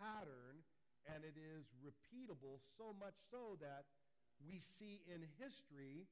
[0.00, 0.64] pattern
[1.12, 3.84] and it is repeatable so much so that
[4.42, 6.08] we see in history,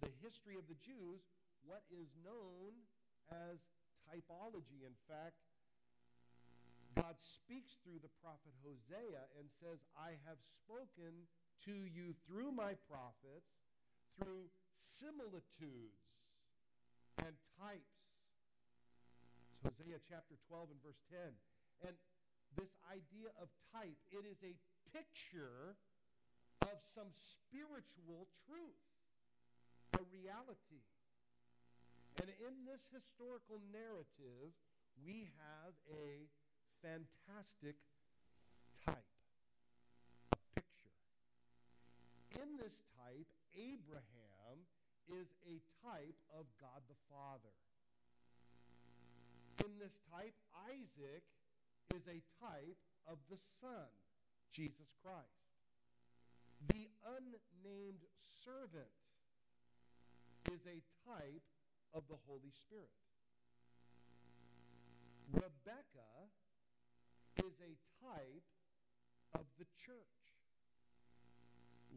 [0.00, 1.24] the history of the Jews,
[1.64, 2.76] what is known
[3.32, 3.58] as
[4.06, 4.86] typology.
[4.86, 5.40] In fact,
[6.94, 11.28] God speaks through the prophet Hosea and says, I have spoken
[11.68, 13.52] to you through my prophets,
[14.16, 14.48] through
[14.80, 16.00] similitudes
[17.20, 17.96] and types.
[19.52, 21.20] It's Hosea chapter 12 and verse 10.
[21.84, 21.96] And
[22.54, 24.54] this idea of type, it is a
[24.94, 25.74] picture
[26.62, 28.86] of some spiritual truth,
[29.98, 30.84] a reality.
[32.22, 34.54] And in this historical narrative,
[35.04, 36.24] we have a
[36.80, 37.76] fantastic
[38.80, 39.12] type,
[40.32, 40.96] a picture.
[42.40, 44.64] In this type, Abraham
[45.12, 47.54] is a type of God the Father.
[49.60, 50.34] In this type,
[50.66, 51.24] Isaac
[51.94, 53.90] is a type of the Son,
[54.52, 55.46] Jesus Christ.
[56.68, 58.02] The unnamed
[58.44, 58.90] servant
[60.50, 61.46] is a type
[61.94, 62.90] of the Holy Spirit.
[65.32, 66.10] Rebecca
[67.44, 68.46] is a type
[69.34, 70.22] of the church.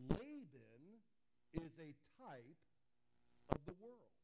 [0.10, 0.84] Laban
[1.54, 2.62] is a type
[3.50, 4.20] of the world.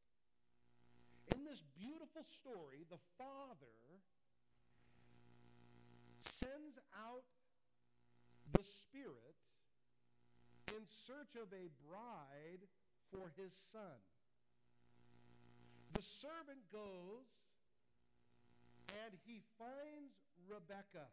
[1.34, 4.02] In this beautiful story, the Father
[6.40, 7.24] sends out
[8.52, 9.40] the Spirit
[10.76, 12.64] in search of a bride
[13.12, 14.00] for his son.
[15.94, 17.28] The servant goes
[19.04, 20.16] and he finds
[20.48, 21.08] Rebecca.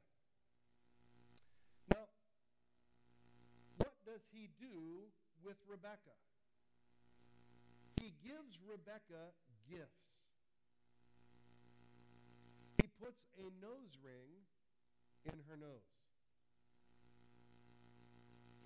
[1.90, 2.06] Now,
[3.78, 5.06] what does he do
[5.44, 6.16] with Rebecca?
[8.00, 9.30] He gives Rebecca
[9.70, 10.02] gifts.
[12.82, 14.42] He puts a nose ring
[15.26, 15.86] in her nose.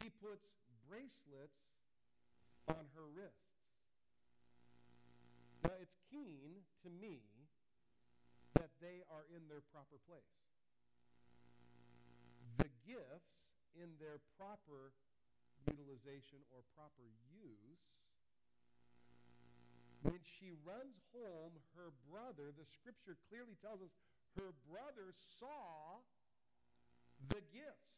[0.02, 0.46] He puts
[0.88, 1.60] bracelets
[2.68, 3.36] on her wrists.
[5.64, 7.20] Now, it's keen to me
[8.54, 10.38] that they are in their proper place.
[12.56, 13.36] The gifts
[13.76, 14.94] in their proper
[15.68, 17.82] utilization or proper use.
[20.06, 23.90] When she runs home, her brother, the scripture clearly tells us,
[24.38, 25.10] her brother
[25.42, 25.98] saw
[27.28, 27.96] the gifts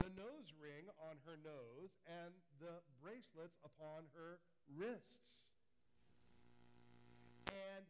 [0.00, 4.40] the nose ring on her nose and the bracelets upon her
[4.72, 5.52] wrists.
[7.52, 7.84] And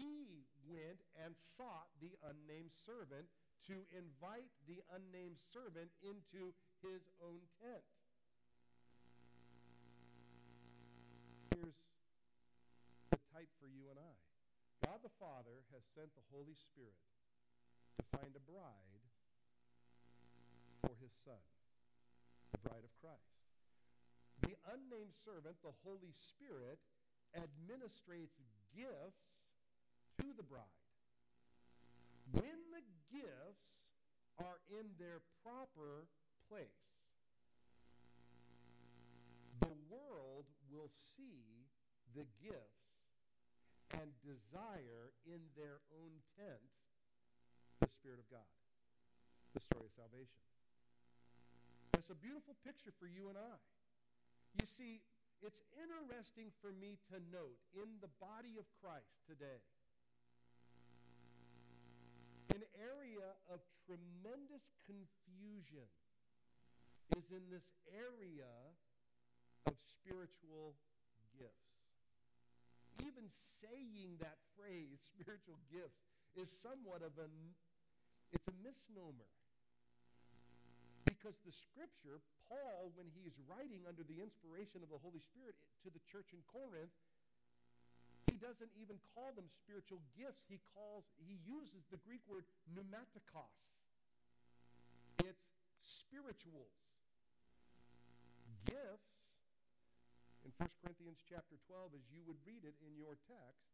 [0.00, 3.28] he went and sought the unnamed servant
[3.68, 7.84] to invite the unnamed servant into his own tent.
[11.52, 11.76] Here's
[13.12, 14.16] the type for you and I
[14.88, 16.96] God the Father has sent the Holy Spirit
[18.00, 18.99] to find a bride
[20.80, 21.40] for his Son,
[22.52, 23.36] the bride of Christ.
[24.40, 26.80] The unnamed servant, the Holy Spirit,
[27.36, 28.40] administrates
[28.72, 29.24] gifts
[30.18, 30.80] to the bride.
[32.32, 33.68] When the gifts
[34.40, 36.08] are in their proper
[36.48, 36.88] place,
[39.60, 41.68] the world will see
[42.16, 42.80] the gifts
[43.92, 46.62] and desire in their own tent
[47.80, 48.48] the Spirit of God,
[49.54, 50.49] the story of salvation.
[52.00, 53.56] It's a beautiful picture for you and I.
[54.56, 55.04] You see,
[55.44, 59.60] it's interesting for me to note in the body of Christ today
[62.56, 65.84] an area of tremendous confusion
[67.20, 68.48] is in this area
[69.68, 70.72] of spiritual
[71.36, 71.84] gifts.
[73.04, 73.28] Even
[73.60, 76.00] saying that phrase, spiritual gifts,
[76.32, 77.28] is somewhat of a,
[78.32, 79.28] it's a misnomer.
[81.08, 85.88] Because the scripture, Paul, when he's writing under the inspiration of the Holy Spirit to
[85.92, 86.92] the church in Corinth,
[88.28, 90.44] he doesn't even call them spiritual gifts.
[90.46, 93.58] He calls, he uses the Greek word pneumatikos.
[95.24, 95.44] It's
[95.82, 96.76] spirituals.
[98.68, 99.16] Gifts,
[100.44, 103.66] in 1 Corinthians chapter 12, as you would read it in your text,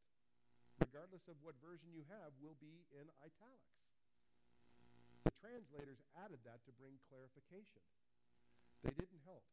[0.82, 3.85] regardless of what version you have, will be in italics.
[5.46, 7.78] Translators added that to bring clarification.
[8.82, 9.46] They didn't help.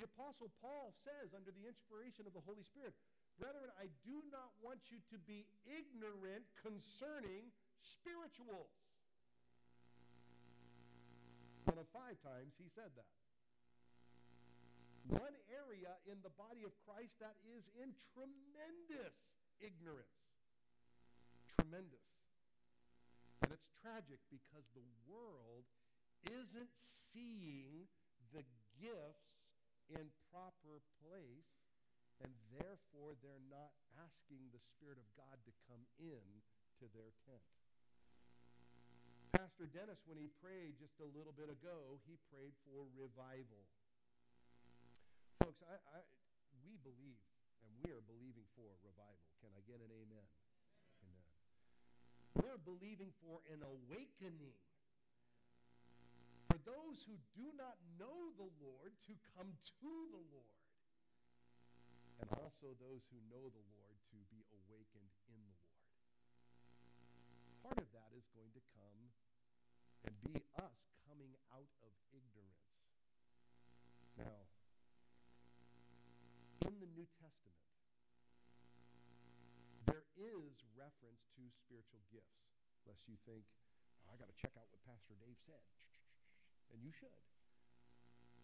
[0.00, 2.96] The Apostle Paul says, under the inspiration of the Holy Spirit,
[3.36, 7.52] Brethren, I do not want you to be ignorant concerning
[7.84, 8.72] spirituals.
[11.68, 13.12] One of five times he said that.
[15.20, 19.12] One area in the body of Christ that is in tremendous
[19.60, 20.16] ignorance.
[21.60, 22.15] Tremendous.
[23.44, 25.66] And it's tragic because the world
[26.30, 26.72] isn't
[27.12, 27.88] seeing
[28.32, 28.42] the
[28.80, 29.28] gifts
[29.92, 31.52] in proper place,
[32.24, 36.24] and therefore they're not asking the Spirit of God to come in
[36.80, 37.44] to their tent.
[39.36, 43.68] Pastor Dennis, when he prayed just a little bit ago, he prayed for revival.
[45.44, 46.00] Folks, I, I,
[46.64, 47.20] we believe,
[47.60, 49.28] and we are believing for revival.
[49.44, 50.28] Can I get an amen?
[51.04, 51.24] Amen.
[52.40, 52.75] We're believing
[53.20, 54.56] for an awakening
[56.48, 60.64] for those who do not know the Lord to come to the Lord,
[62.24, 65.84] and also those who know the Lord to be awakened in the Lord.
[67.60, 69.00] Part of that is going to come
[70.08, 72.72] and be us coming out of ignorance.
[74.16, 74.48] Now,
[76.64, 77.60] in the New Testament,
[79.84, 82.45] there is reference to spiritual gifts,
[82.86, 83.42] lest you think,
[84.06, 85.62] oh, I got to check out what Pastor Dave said
[86.72, 87.22] and you should.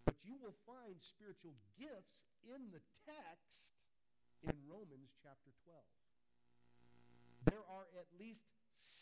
[0.03, 3.63] But you will find spiritual gifts in the text
[4.43, 5.79] in Romans chapter 12.
[7.47, 8.43] There are at least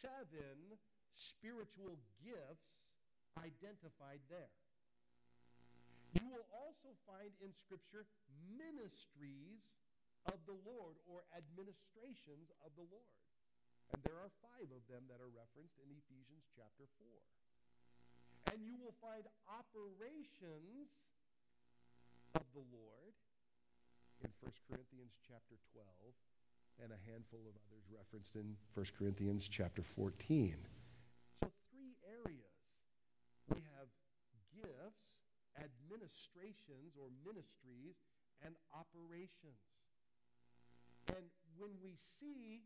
[0.02, 0.78] seven
[1.18, 2.70] spiritual gifts
[3.38, 4.54] identified there.
[6.18, 8.06] You will also find in Scripture
[8.54, 9.64] ministries
[10.30, 13.16] of the Lord or administrations of the Lord.
[13.92, 18.56] And there are five of them that are referenced in Ephesians chapter 4.
[18.56, 20.88] And you will find operations
[22.36, 23.14] of the Lord
[24.24, 25.88] in 1 Corinthians chapter 12
[26.80, 30.56] and a handful of others referenced in 1 Corinthians chapter 14.
[31.44, 32.58] So three areas.
[33.52, 33.92] We have
[34.56, 35.20] gifts,
[35.60, 38.00] administrations or ministries,
[38.42, 39.62] and operations.
[41.12, 41.28] And
[41.60, 42.66] when we see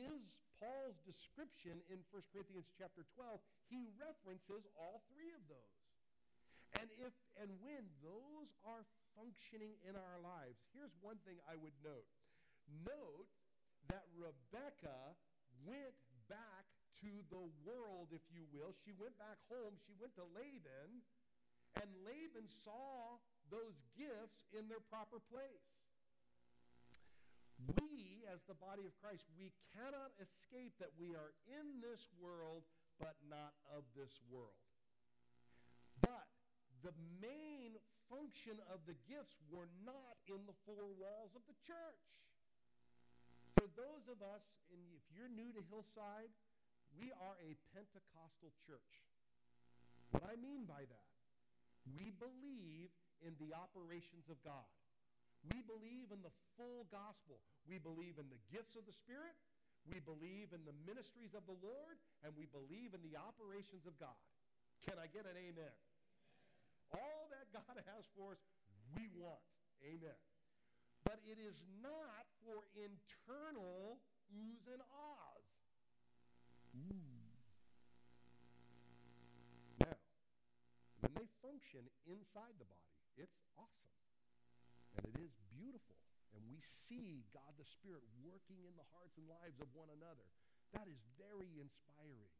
[0.00, 0.22] his
[0.58, 5.84] Paul's description in 1 Corinthians chapter 12, he references all three of those.
[6.80, 8.82] And if and when those are
[9.14, 12.08] functioning in our lives, here's one thing I would note.
[12.82, 13.30] Note
[13.92, 15.14] that Rebecca
[15.62, 15.94] went
[16.26, 16.66] back
[17.04, 18.72] to the world, if you will.
[18.82, 19.76] She went back home.
[19.86, 21.04] She went to Laban,
[21.78, 23.20] and Laban saw
[23.52, 25.68] those gifts in their proper place.
[27.62, 32.66] We, as the body of Christ, we cannot escape that we are in this world,
[32.98, 34.58] but not of this world.
[36.02, 36.26] But
[36.82, 37.78] the main
[38.10, 42.04] function of the gifts were not in the four walls of the church.
[43.56, 46.34] For those of us, and if you're new to Hillside,
[46.98, 48.92] we are a Pentecostal church.
[50.10, 51.10] What I mean by that,
[51.96, 52.92] we believe
[53.24, 54.68] in the operations of God.
[55.52, 57.40] We believe in the full gospel.
[57.68, 59.36] We believe in the gifts of the Spirit.
[59.84, 62.00] We believe in the ministries of the Lord.
[62.24, 64.16] And we believe in the operations of God.
[64.88, 65.68] Can I get an amen?
[65.68, 65.74] amen.
[66.96, 68.42] All that God has for us,
[68.96, 69.40] we want.
[69.84, 70.16] Amen.
[71.04, 74.00] But it is not for internal
[74.32, 75.48] oohs and ahs.
[76.88, 77.04] Ooh.
[79.84, 79.96] Now,
[81.00, 83.93] when they function inside the body, it's awesome.
[84.98, 85.98] And it is beautiful.
[86.34, 86.58] And we
[86.90, 90.26] see God the Spirit working in the hearts and lives of one another.
[90.74, 92.34] That is very inspiring.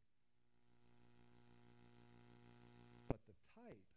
[3.07, 3.87] But the type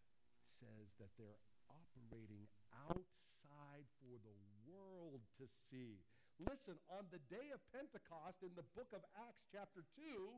[0.62, 2.46] says that they're operating
[2.86, 4.36] outside for the
[4.66, 5.98] world to see.
[6.38, 10.30] Listen, on the day of Pentecost in the book of Acts, chapter 2,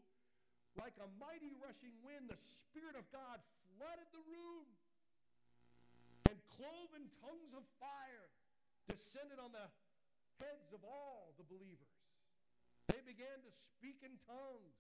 [0.81, 3.43] like a mighty rushing wind, the Spirit of God
[3.77, 4.65] flooded the room
[6.61, 8.29] cloven tongues of fire
[8.85, 9.65] descended on the
[10.37, 11.97] heads of all the believers.
[12.93, 14.77] They began to speak in tongues.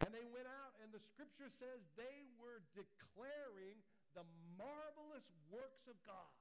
[0.00, 3.76] And they went out, and the scripture says they were declaring
[4.16, 4.24] the
[4.56, 6.32] marvelous works of God.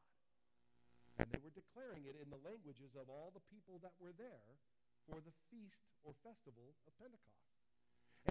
[1.19, 4.55] And they were declaring it in the languages of all the people that were there
[5.11, 7.51] for the feast or festival of Pentecost.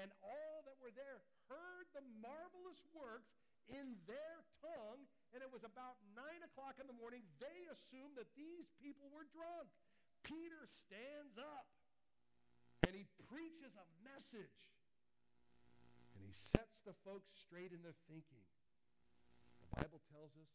[0.00, 1.20] And all that were there
[1.52, 3.36] heard the marvelous works
[3.68, 5.04] in their tongue,
[5.36, 7.20] and it was about 9 o'clock in the morning.
[7.36, 9.68] They assumed that these people were drunk.
[10.24, 11.68] Peter stands up
[12.88, 14.72] and he preaches a message.
[16.16, 18.42] And he sets the folks straight in their thinking.
[19.60, 20.48] The Bible tells us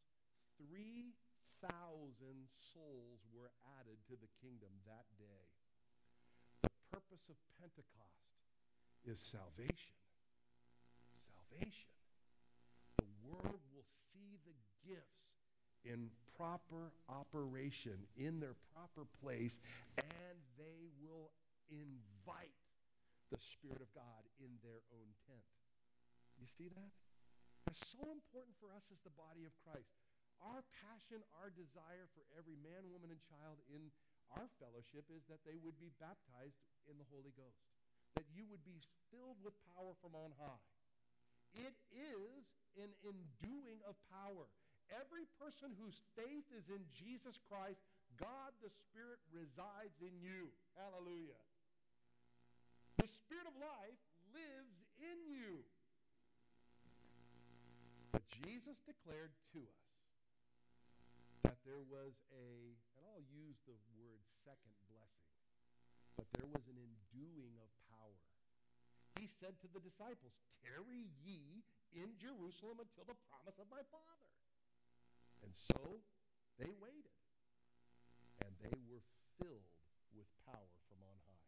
[0.58, 1.14] 3,000
[2.74, 5.46] souls were added to the kingdom that day.
[6.66, 8.34] The purpose of Pentecost
[9.06, 9.98] is salvation.
[11.30, 11.93] Salvation
[13.28, 15.24] world will see the gifts
[15.84, 19.60] in proper operation, in their proper place,
[20.00, 21.32] and they will
[21.70, 22.56] invite
[23.32, 25.48] the Spirit of God in their own tent.
[26.40, 26.92] You see that?
[27.66, 29.94] That's so important for us as the body of Christ.
[30.44, 33.88] Our passion, our desire for every man, woman, and child in
[34.36, 36.60] our fellowship is that they would be baptized
[36.92, 37.64] in the Holy Ghost,
[38.20, 40.64] that you would be filled with power from on high.
[41.54, 42.44] It is
[42.82, 44.50] an enduing of power.
[44.90, 47.82] Every person whose faith is in Jesus Christ,
[48.18, 50.50] God the Spirit resides in you.
[50.78, 51.40] Hallelujah.
[52.98, 54.02] The Spirit of life
[54.34, 55.66] lives in you.
[58.14, 59.90] But Jesus declared to us
[61.42, 62.46] that there was a,
[62.98, 65.34] and I'll use the word second blessing,
[66.14, 67.83] but there was an enduing of power.
[69.24, 71.64] He said to the disciples, Tarry ye
[71.96, 74.28] in Jerusalem until the promise of my Father.
[75.40, 76.04] And so
[76.60, 77.16] they waited,
[78.44, 79.00] and they were
[79.40, 79.72] filled
[80.12, 81.48] with power from on high.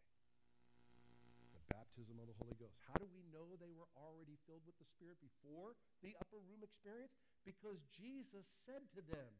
[1.51, 2.79] The baptism of the Holy Ghost.
[2.87, 6.63] How do we know they were already filled with the Spirit before the upper room
[6.63, 7.11] experience?
[7.43, 9.31] Because Jesus said to them,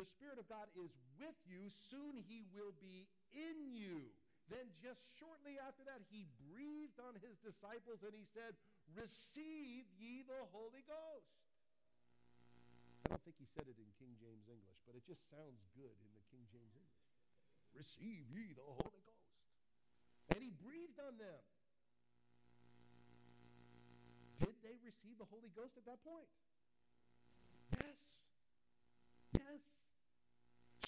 [0.00, 3.04] The Spirit of God is with you, soon he will be
[3.36, 4.08] in you.
[4.52, 8.52] Then, just shortly after that, he breathed on his disciples and he said,
[8.92, 11.44] Receive ye the Holy Ghost.
[13.04, 15.92] I don't think he said it in King James English, but it just sounds good
[15.92, 17.04] in the King James English.
[17.76, 19.32] Receive ye the Holy Ghost.
[20.32, 21.42] And he breathed on them.
[24.40, 26.28] Did they receive the Holy Ghost at that point?
[27.80, 28.00] Yes.
[29.36, 29.73] Yes.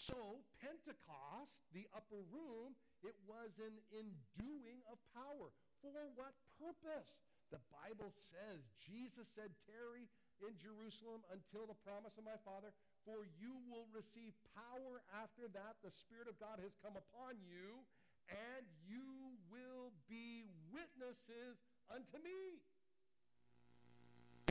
[0.07, 5.51] So, Pentecost, the upper room, it was an enduing of power.
[5.83, 6.31] For what
[6.63, 7.11] purpose?
[7.51, 10.07] The Bible says, Jesus said, Tarry
[10.47, 12.71] in Jerusalem until the promise of my Father,
[13.03, 15.79] for you will receive power after that.
[15.83, 17.83] The Spirit of God has come upon you,
[18.31, 21.59] and you will be witnesses
[21.91, 22.63] unto me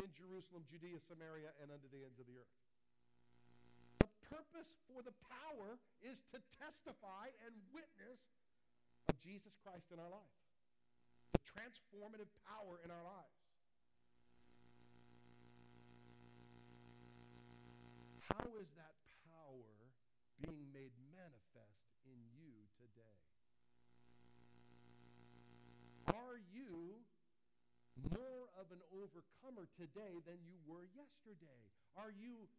[0.03, 2.64] in Jerusalem, Judea, Samaria, and unto the ends of the earth.
[4.29, 8.19] Purpose for the power is to testify and witness
[9.09, 10.37] of Jesus Christ in our life,
[11.33, 13.41] the transformative power in our lives.
[18.33, 18.93] How is that
[19.29, 19.73] power
[20.41, 22.51] being made manifest in you
[22.81, 23.19] today?
[26.11, 26.99] Are you
[28.11, 31.63] more of an overcomer today than you were yesterday?
[31.95, 32.49] Are you,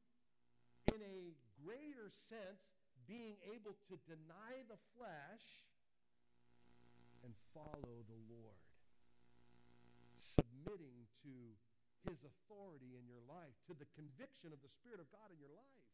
[0.97, 2.64] in a greater sense,
[3.05, 5.44] being able to deny the flesh
[7.20, 8.57] and follow the Lord?
[10.40, 11.53] Submitting to
[12.09, 15.53] his authority in your life, to the conviction of the Spirit of God in your
[15.53, 15.84] life.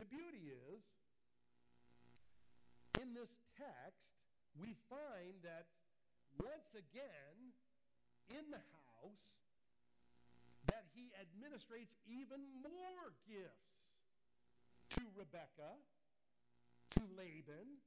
[0.00, 0.80] The beauty is,
[2.96, 4.08] in this text,
[4.56, 5.68] we find that
[6.40, 7.52] once again
[8.32, 9.41] in the house
[10.94, 13.72] he administrates even more gifts
[14.96, 15.76] to Rebekah,
[16.96, 17.80] to Laban,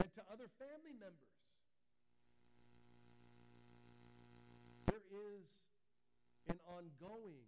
[0.00, 1.36] and to other family members.
[4.88, 5.04] There
[5.36, 5.48] is
[6.48, 7.44] an ongoing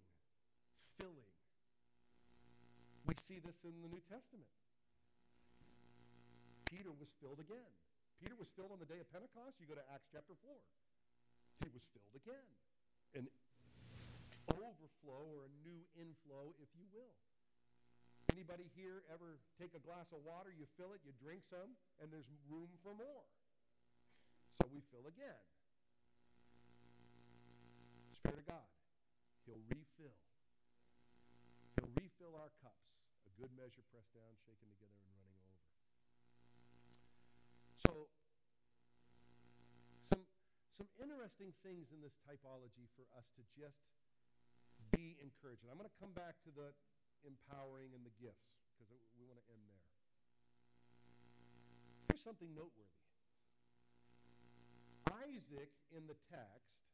[1.01, 1.33] filling.
[3.09, 4.49] We see this in the New Testament.
[6.69, 7.73] Peter was filled again.
[8.21, 9.61] Peter was filled on the day of Pentecost.
[9.61, 10.57] You go to Acts chapter 4.
[11.61, 12.49] He was filled again.
[13.15, 13.27] An
[14.53, 17.17] overflow or a new inflow, if you will.
[18.33, 22.11] Anybody here ever take a glass of water, you fill it, you drink some, and
[22.11, 23.27] there's room for more.
[24.59, 25.39] So we fill again.
[28.19, 28.69] Spirit of God,
[29.47, 30.19] He'll refill.
[31.79, 32.89] He'll refill our cups,
[33.29, 35.65] a good measure pressed down, shaken together, and running over.
[37.85, 37.93] So,
[40.09, 40.25] some,
[40.81, 43.79] some interesting things in this typology for us to just
[44.95, 45.67] be encouraged.
[45.67, 46.71] I'm going to come back to the
[47.27, 48.89] empowering and the gifts because
[49.19, 49.85] we want to end there.
[52.11, 52.95] Here's something noteworthy
[55.25, 56.85] Isaac in the text,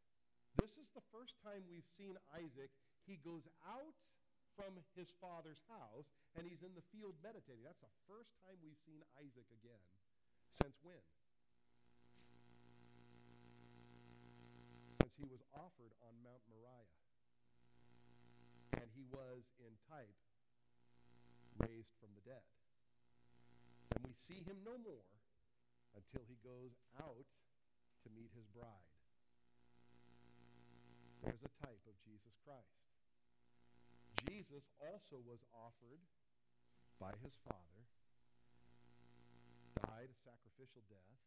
[0.58, 2.70] this is the first time we've seen Isaac.
[3.06, 3.96] He goes out
[4.54, 6.06] from his father's house
[6.38, 7.66] and he's in the field meditating.
[7.66, 9.82] That's the first time we've seen Isaac again.
[10.54, 11.02] Since when?
[15.02, 17.09] Since he was offered on Mount Moriah.
[18.78, 20.14] And he was, in type,
[21.58, 22.46] raised from the dead.
[23.96, 25.10] And we see him no more
[25.98, 27.26] until he goes out
[28.06, 28.90] to meet his bride.
[31.26, 32.86] There's a type of Jesus Christ.
[34.24, 36.00] Jesus also was offered
[37.00, 37.80] by his Father
[40.00, 41.20] died a sacrificial death,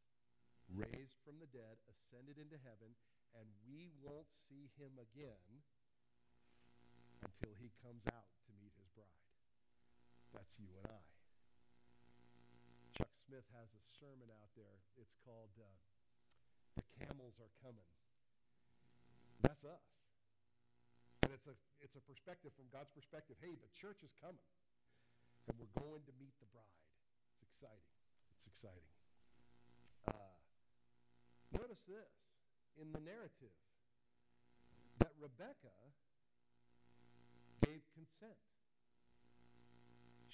[0.70, 2.94] raised from the dead, ascended into heaven,
[3.34, 5.62] and we won't see him again
[7.24, 9.24] until he comes out to meet his bride.
[10.36, 11.04] That's you and I.
[12.94, 14.78] Chuck Smith has a sermon out there.
[15.00, 15.66] It's called uh,
[16.78, 17.88] The Camels Are Coming.
[19.42, 19.84] That's us.
[21.24, 23.40] And it's a, it's a perspective from God's perspective.
[23.40, 24.44] Hey, the church is coming.
[25.48, 26.80] And we're going to meet the bride.
[27.36, 27.90] It's exciting.
[28.36, 28.92] It's exciting.
[30.08, 30.36] Uh,
[31.56, 32.12] notice this
[32.80, 33.56] in the narrative
[35.00, 35.72] that Rebecca
[37.64, 38.40] gave consent.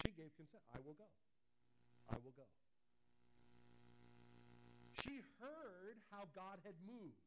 [0.01, 0.63] She gave consent.
[0.73, 1.09] I will go.
[2.09, 2.47] I will go.
[5.05, 7.23] She heard how God had moved,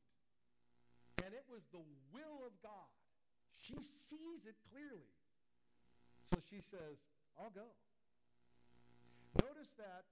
[1.24, 1.82] and it was the
[2.12, 2.90] will of God.
[3.62, 3.78] She
[4.10, 5.14] sees it clearly.
[6.34, 6.98] So she says,
[7.38, 7.70] I'll go.
[9.40, 10.04] Notice that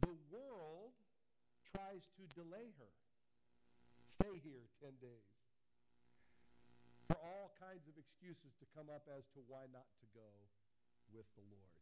[0.00, 0.96] the world
[1.74, 2.92] tries to delay her.
[4.10, 5.39] Stay here 10 days.
[7.10, 10.30] For all kinds of excuses to come up as to why not to go
[11.10, 11.74] with the Lord.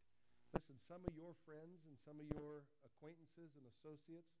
[0.57, 4.33] Listen, some of your friends and some of your acquaintances and associates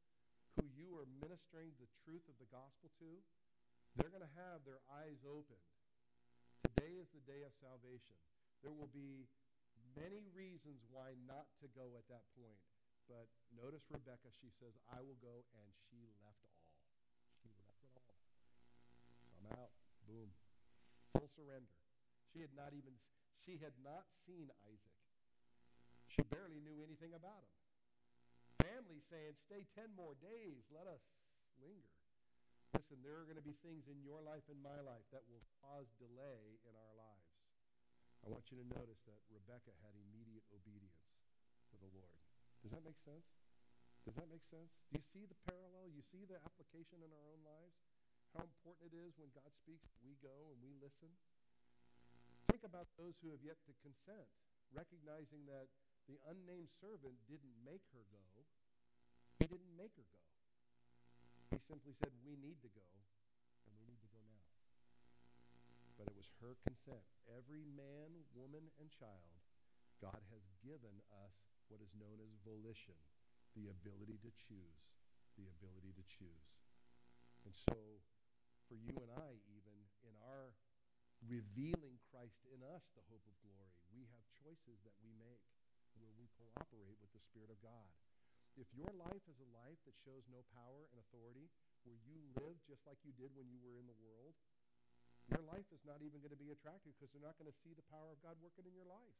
[0.57, 3.21] who you are ministering the truth of the gospel to,
[3.93, 5.61] they're going to have their eyes opened.
[6.73, 8.17] Today is the day of salvation.
[8.65, 9.29] There will be
[9.93, 12.57] many reasons why not to go at that point.
[13.05, 16.81] But notice Rebecca, she says, I will go, and she left all.
[17.45, 18.17] She left it all.
[19.37, 19.73] I'm out.
[20.09, 20.33] Boom.
[21.17, 21.73] Full surrender.
[22.29, 22.93] She had not even,
[23.41, 24.97] she had not seen Isaac.
[26.09, 27.57] She barely knew anything about him.
[28.59, 30.67] Family saying, stay 10 more days.
[30.69, 31.01] Let us
[31.63, 31.89] linger.
[32.75, 35.41] Listen, there are going to be things in your life and my life that will
[35.63, 37.33] cause delay in our lives.
[38.21, 41.01] I want you to notice that Rebecca had immediate obedience
[41.73, 42.19] to the Lord.
[42.61, 43.25] Does that make sense?
[44.05, 44.69] Does that make sense?
[44.91, 45.89] Do you see the parallel?
[45.89, 47.73] You see the application in our own lives?
[48.37, 51.09] How important it is when God speaks, we go and we listen?
[52.49, 54.29] Think about those who have yet to consent,
[54.73, 55.69] recognizing that
[56.09, 58.25] the unnamed servant didn't make her go.
[59.37, 60.21] He didn't make her go.
[61.53, 62.85] He simply said, We need to go,
[63.65, 64.45] and we need to go now.
[65.97, 67.05] But it was her consent.
[67.29, 69.41] Every man, woman, and child,
[70.01, 71.35] God has given us
[71.69, 72.97] what is known as volition,
[73.53, 74.81] the ability to choose.
[75.37, 76.49] The ability to choose.
[77.47, 78.03] And so,
[78.69, 79.73] for you and I, even
[80.05, 80.53] in our
[81.25, 85.41] revealing Christ in us, the hope of glory, we have choices that we make
[85.97, 87.89] where we cooperate with the Spirit of God.
[88.55, 91.49] If your life is a life that shows no power and authority,
[91.83, 94.37] where you live just like you did when you were in the world,
[95.33, 97.73] your life is not even going to be attractive because they're not going to see
[97.73, 99.19] the power of God working in your life.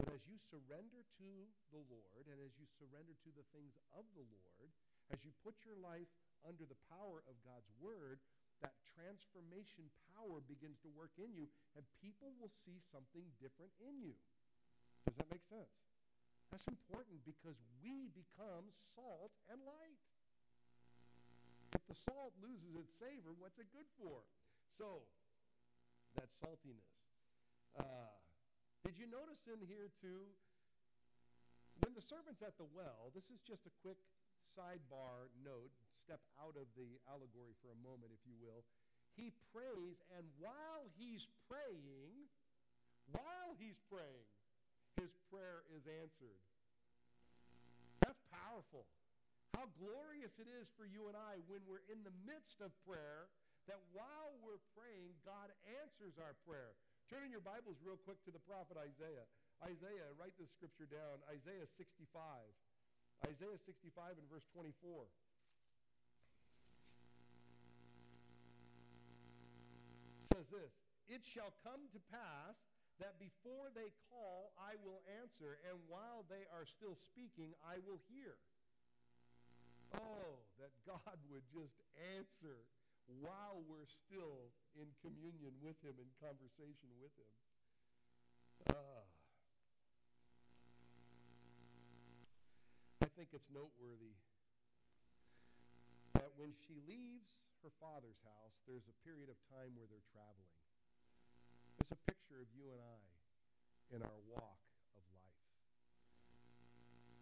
[0.00, 1.30] But as you surrender to
[1.74, 4.70] the Lord and as you surrender to the things of the Lord,
[5.10, 6.06] as you put your life
[6.46, 8.18] under the power of God's word,
[8.62, 9.86] that transformation
[10.18, 11.46] power begins to work in you,
[11.78, 14.14] and people will see something different in you.
[15.06, 15.70] Does that make sense?
[16.50, 18.66] That's important because we become
[18.96, 20.00] salt and light.
[21.76, 24.24] If the salt loses its savor, what's it good for?
[24.80, 25.04] So,
[26.16, 26.88] that saltiness.
[27.76, 28.10] Uh,
[28.82, 30.24] did you notice in here, too,
[31.84, 34.00] when the servant's at the well, this is just a quick
[34.56, 35.74] sidebar note,
[36.04, 38.64] step out of the allegory for a moment, if you will.
[39.18, 42.14] He prays, and while he's praying,
[43.10, 44.28] while he's praying,
[45.00, 46.40] his prayer is answered.
[48.04, 48.86] That's powerful.
[49.58, 53.26] How glorious it is for you and I when we're in the midst of prayer
[53.66, 55.50] that while we're praying, God
[55.82, 56.72] answers our prayer.
[57.10, 59.26] Turn in your Bibles real quick to the prophet Isaiah.
[59.64, 61.20] Isaiah, write this scripture down.
[61.26, 62.06] Isaiah 65.
[63.26, 65.06] Isaiah 65 and verse 24.
[70.38, 70.72] says this
[71.10, 72.54] It shall come to pass
[73.02, 78.02] that before they call, I will answer, and while they are still speaking, I will
[78.10, 78.38] hear.
[79.94, 81.78] Oh, that God would just
[82.18, 82.66] answer
[83.22, 87.34] while we're still in communion with Him, in conversation with Him.
[88.68, 89.02] Uh,
[92.98, 94.18] I think it's noteworthy
[96.18, 97.30] that when she leaves
[97.62, 100.54] her father's house, there's a period of time where they're traveling.
[101.78, 103.02] It's a picture of you and I
[103.94, 104.58] in our walk
[104.98, 105.38] of life.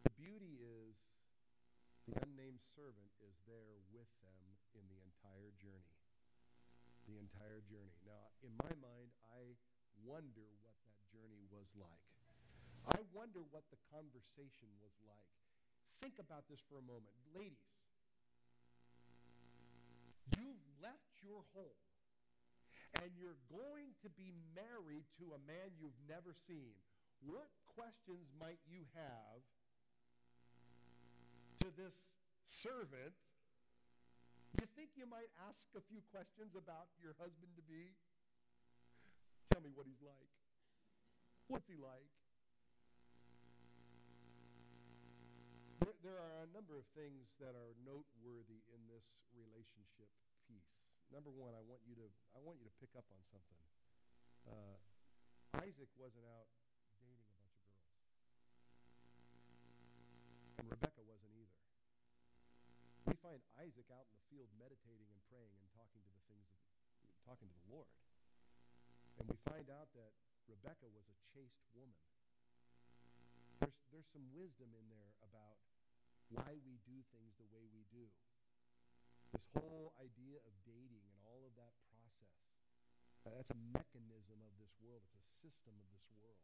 [0.08, 0.96] The beauty is
[2.08, 6.00] the unnamed servant is there with them in the entire journey.
[7.04, 7.92] The entire journey.
[8.08, 9.54] Now, in my mind, I
[10.00, 12.08] wonder what that journey was like.
[12.88, 15.45] I wonder what the conversation was like.
[16.00, 17.14] Think about this for a moment.
[17.34, 17.66] Ladies,
[20.36, 21.80] you've left your home
[23.02, 26.72] and you're going to be married to a man you've never seen,
[27.24, 29.40] what questions might you have
[31.60, 31.92] to this
[32.48, 33.16] servant?
[34.60, 37.92] You think you might ask a few questions about your husband to be?
[39.52, 40.30] Tell me what he's like.
[41.48, 42.08] What's he like?
[46.06, 49.02] There, are a number of things that are noteworthy in this
[49.34, 50.06] relationship
[50.46, 50.76] piece
[51.10, 53.60] number one, I want you to I want you to pick up on something.
[54.46, 54.78] Uh,
[55.62, 56.46] Isaac wasn't out
[57.02, 57.90] dating a bunch of girls,
[60.62, 61.58] and Rebecca wasn't either.
[63.06, 66.46] We find Isaac out in the field meditating and praying and talking to the things
[66.50, 66.58] of,
[67.22, 67.90] talking to the Lord,
[69.18, 70.14] and we find out that
[70.46, 71.98] Rebecca was a chaste woman.
[73.62, 75.58] There's there's some wisdom in there about
[76.30, 78.06] why we do things the way we do.
[79.32, 82.34] This whole idea of dating and all of that process.
[83.26, 85.02] Uh, that's a mechanism of this world.
[85.02, 86.38] It's a system of this world.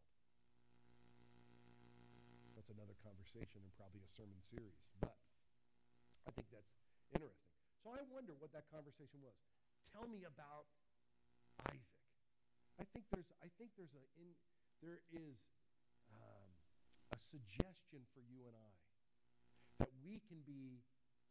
[2.58, 4.78] That's another conversation and probably a sermon series.
[4.98, 5.18] But
[6.26, 6.74] I think that's
[7.10, 7.50] interesting.
[7.82, 9.34] So I wonder what that conversation was.
[9.90, 10.70] Tell me about
[11.70, 11.86] Isaac.
[12.78, 14.30] I think there's, I think there's a, in,
[14.82, 15.38] there is
[16.14, 16.50] um,
[17.14, 18.70] a suggestion for you and I
[19.82, 20.78] that we can be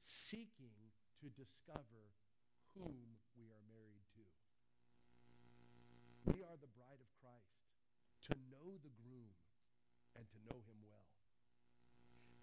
[0.03, 0.75] seeking
[1.23, 2.03] to discover
[2.75, 4.27] whom we are married to.
[6.35, 7.55] We are the bride of Christ,
[8.27, 9.31] to know the groom
[10.19, 11.07] and to know him well.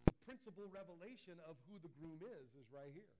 [0.08, 3.12] The principal revelation of who the groom is is right here.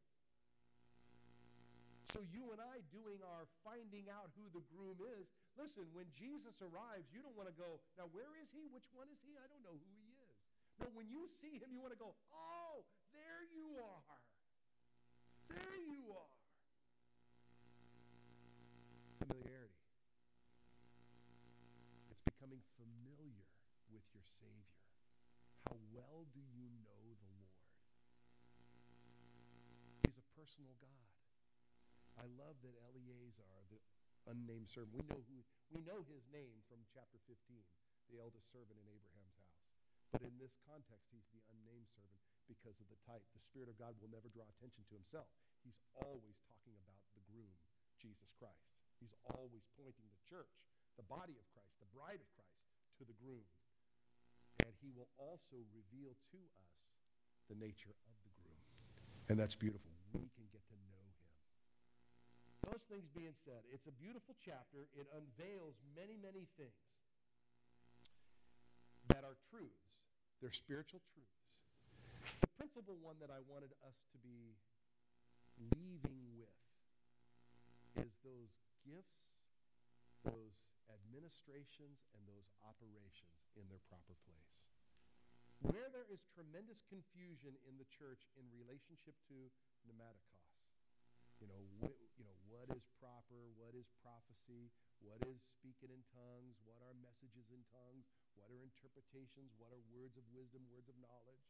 [2.08, 5.28] So you and I doing our finding out who the groom is.
[5.60, 8.64] Listen, when Jesus arrives, you don't want to go, now where is he?
[8.72, 9.36] Which one is he?
[9.36, 10.17] I don't know who he is.
[10.78, 14.18] But when you see him, you want to go, oh, there you are.
[15.50, 16.38] There you are.
[19.18, 19.82] Familiarity.
[22.14, 23.42] It's becoming familiar
[23.90, 24.78] with your Savior.
[25.66, 27.58] How well do you know the Lord?
[30.06, 31.10] He's a personal God.
[32.18, 33.78] I love that Eleazar, the
[34.30, 35.38] unnamed servant, we know who
[35.70, 37.36] we know his name from chapter 15,
[38.08, 39.47] the eldest servant in Abraham's house.
[40.12, 43.20] But in this context, he's the unnamed servant because of the type.
[43.36, 45.28] The Spirit of God will never draw attention to himself.
[45.60, 47.52] He's always talking about the groom,
[48.00, 48.64] Jesus Christ.
[49.04, 50.48] He's always pointing the church,
[50.96, 52.56] the body of Christ, the bride of Christ,
[52.98, 53.44] to the groom.
[54.64, 56.72] And he will also reveal to us
[57.52, 58.62] the nature of the groom.
[59.28, 59.92] And that's beautiful.
[60.16, 61.14] We can get to know him.
[62.64, 64.88] Those things being said, it's a beautiful chapter.
[64.96, 66.84] It unveils many, many things
[69.08, 69.87] that are truths.
[70.40, 71.50] They're spiritual truths.
[72.40, 74.54] The principal one that I wanted us to be
[75.74, 76.54] leaving with
[77.98, 78.54] is those
[78.86, 79.18] gifts,
[80.22, 80.54] those
[80.86, 84.54] administrations, and those operations in their proper place.
[85.66, 89.50] Where there is tremendous confusion in the church in relationship to
[89.82, 90.54] pneumatikos,
[91.42, 94.70] you know, wh- you know, what is proper, what is prophecy,
[95.02, 98.06] what is speaking in tongues, what are messages in tongues,
[98.38, 101.46] what are interpretations, what are words of wisdom, words of knowledge,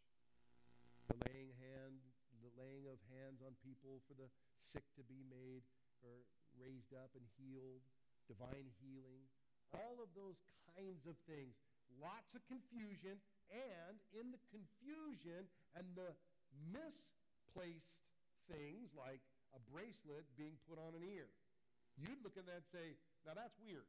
[1.12, 2.01] the laying hand,
[2.41, 4.28] the laying of hands on people for the
[4.72, 5.61] sick to be made
[6.01, 6.24] or
[6.57, 7.84] raised up and healed,
[8.24, 9.28] divine healing,
[9.76, 10.41] all of those
[10.72, 11.53] kinds of things.
[12.01, 13.20] Lots of confusion,
[13.53, 16.12] and in the confusion and the
[16.72, 17.97] misplaced
[18.49, 19.20] things like
[19.57, 21.28] a bracelet being put on an ear,
[21.97, 23.89] you'd look at that and say, now that's weird.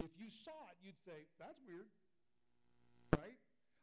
[0.00, 1.88] If you saw it, you'd say, that's weird.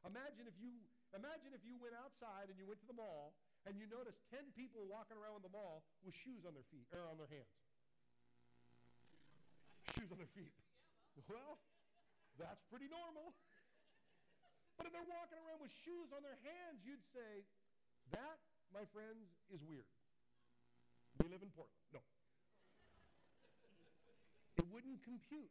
[0.07, 0.71] Imagine if you
[1.11, 3.35] imagine if you went outside and you went to the mall
[3.67, 7.03] and you noticed 10 people walking around the mall with shoes on their feet or
[7.11, 7.51] on their hands.
[9.95, 10.55] Shoes on their feet.
[11.27, 11.59] Well,
[12.39, 13.35] that's pretty normal.
[14.77, 17.41] But if they're walking around with shoes on their hands, you'd say,
[18.13, 18.37] that,
[18.69, 19.89] my friends, is weird.
[21.17, 21.81] We live in Portland.
[21.91, 22.01] No.
[24.61, 25.49] It wouldn't compute.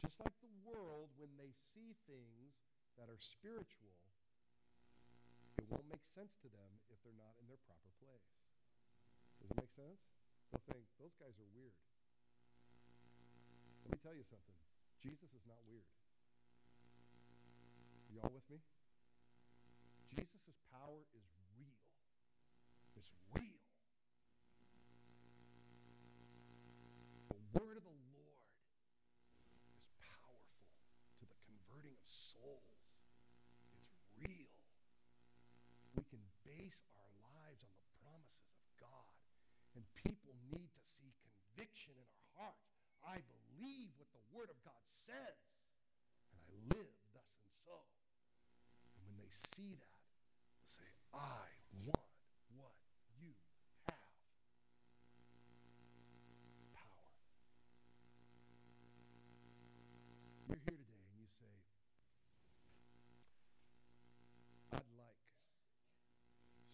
[0.00, 0.32] Just like
[0.64, 2.56] world, when they see things
[2.96, 3.96] that are spiritual,
[5.60, 8.28] it won't make sense to them if they're not in their proper place.
[9.40, 10.00] Does it make sense?
[10.50, 11.76] They'll think, those guys are weird.
[13.84, 14.56] Let me tell you something.
[15.04, 15.84] Jesus is not weird.
[18.08, 18.62] You all with me?
[20.14, 21.26] Jesus' power is
[21.58, 21.82] real.
[22.96, 23.66] It's real.
[27.34, 28.48] The word of the Lord
[28.80, 30.62] is powerful
[31.18, 32.80] to the converting of souls.
[33.76, 34.54] It's real.
[35.98, 39.12] We can base our lives on the promises of God.
[39.74, 42.70] And people need to see conviction in our hearts.
[43.04, 45.38] I believe what the Word of God says,
[46.34, 47.78] and I live thus and so.
[48.98, 50.02] And when they see that,
[50.58, 51.46] they'll say, I
[51.86, 52.10] want
[52.58, 52.74] what
[53.22, 53.30] you
[53.86, 53.94] have.
[56.74, 57.14] Power.
[60.50, 61.54] You're here today and you say,
[64.74, 65.22] I'd like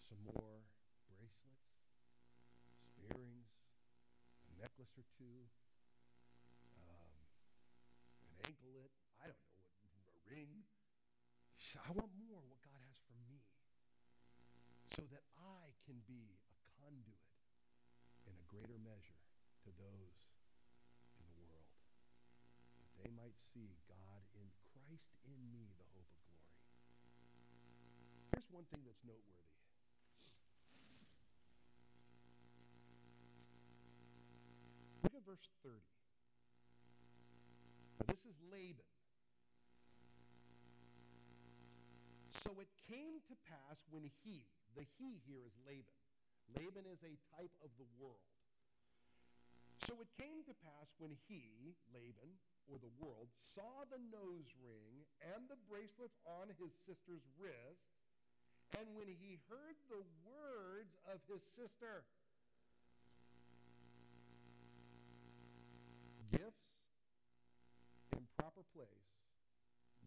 [0.09, 0.65] some more
[1.13, 1.69] bracelets,
[2.73, 3.53] some earrings,
[4.49, 5.45] a necklace or two,
[6.89, 7.21] um,
[8.25, 8.89] an anklet.
[9.21, 9.61] I don't know
[9.93, 10.65] what, a ring.
[11.57, 13.39] Sh- I want more what God has for me
[14.91, 17.31] so that I can be a conduit
[18.27, 19.23] in a greater measure
[19.63, 20.19] to those
[21.15, 21.71] in the world.
[22.75, 26.59] That they might see God in Christ in me, the hope of glory.
[28.35, 29.55] Here's one thing that's noteworthy.
[35.07, 35.79] Look at verse 30.
[37.95, 39.00] Now, this is Laban.
[42.41, 45.99] So it came to pass when he, the he here is Laban.
[46.57, 48.25] Laban is a type of the world.
[49.87, 52.33] So it came to pass when he, Laban,
[52.69, 57.85] or the world, saw the nose ring and the bracelets on his sister's wrist,
[58.77, 62.05] and when he heard the words of his sister,
[66.31, 66.71] gifts
[68.15, 69.11] in proper place,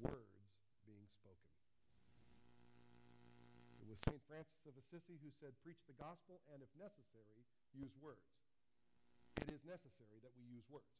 [0.00, 0.48] words
[0.88, 1.52] being spoken.
[3.83, 4.26] It was St.
[4.26, 8.26] Francis of Assisi who said, Preach the gospel, and if necessary, use words.
[9.38, 10.90] It is necessary that we use words.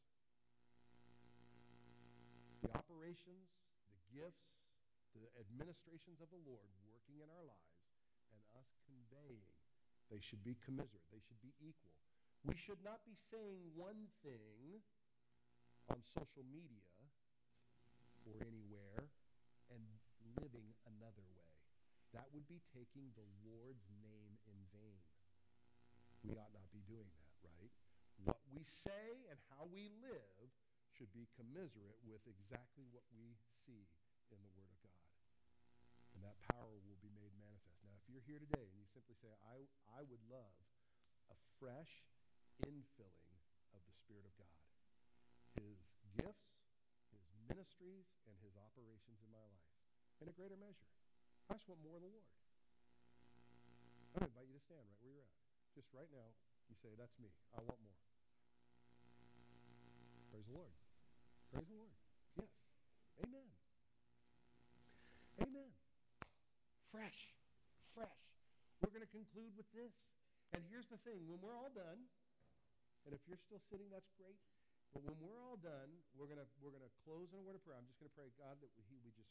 [2.63, 3.51] The operations,
[3.91, 4.47] the gifts,
[5.11, 7.83] the administrations of the Lord working in our lives
[8.31, 9.43] and us conveying.
[10.07, 11.03] They should be commiserate.
[11.11, 11.91] They should be equal.
[12.47, 14.79] We should not be saying one thing
[15.91, 16.95] on social media
[18.23, 19.11] or anywhere
[19.67, 19.83] and
[20.39, 21.44] living another way.
[22.15, 25.03] That would be taking the Lord's name in vain.
[26.23, 27.71] We ought not be doing that, right?
[28.23, 30.47] What we say and how we live
[30.95, 33.35] should be commiserate with exactly what we
[33.67, 33.83] see
[34.31, 35.03] in the Word of God.
[36.15, 37.83] And that power will be made manifest.
[37.83, 40.55] Now, if you're here today and you simply say, I, I would love
[41.27, 42.07] a fresh
[42.63, 43.35] infilling
[43.75, 44.63] of the Spirit of God,
[45.59, 45.83] His
[46.15, 46.63] gifts,
[47.11, 49.67] His ministries, and His operations in my life
[50.23, 50.87] in a greater measure.
[51.45, 52.25] I just want more of the Lord.
[54.17, 55.35] I invite you to stand right where you're at.
[55.77, 56.29] Just right now,
[56.71, 57.29] you say, That's me.
[57.53, 57.99] I want more.
[60.33, 60.73] Praise the Lord.
[61.53, 61.93] Praise the Lord.
[62.39, 62.51] Yes.
[63.21, 63.49] Amen.
[65.43, 65.69] Amen.
[66.89, 67.35] Fresh.
[67.93, 68.19] Fresh.
[68.81, 69.93] We're going to conclude with this.
[70.57, 71.99] And here's the thing when we're all done,
[73.05, 74.39] and if you're still sitting, that's great.
[74.95, 77.63] But when we're all done, we're going to we're to close in a word of
[77.67, 77.75] prayer.
[77.75, 79.27] I'm just going to pray, God, that we, he would just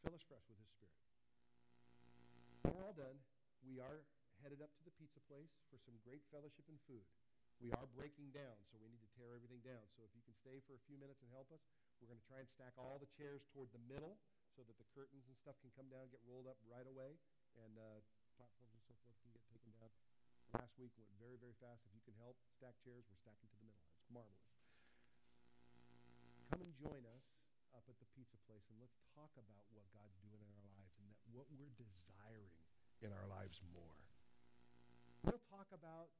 [0.00, 1.11] fill us fresh with His Spirit.
[2.62, 3.18] We're all done,
[3.66, 4.06] we are
[4.38, 7.02] headed up to the pizza place for some great fellowship and food.
[7.58, 9.82] We are breaking down, so we need to tear everything down.
[9.98, 11.58] So if you can stay for a few minutes and help us,
[11.98, 14.14] we're going to try and stack all the chairs toward the middle
[14.54, 17.18] so that the curtains and stuff can come down, get rolled up right away,
[17.58, 17.98] and uh,
[18.38, 19.90] platforms and so forth can get taken down.
[20.54, 21.82] Last week went very, very fast.
[21.82, 23.82] If you can help stack chairs, we're stacking to the middle.
[23.98, 24.46] It's marvelous.
[26.54, 27.31] Come and join us
[27.72, 30.94] up at the pizza place, and let's talk about what God's doing in our lives
[31.00, 32.52] and that what we're desiring
[33.00, 33.98] in our lives more.
[35.24, 36.12] We'll talk about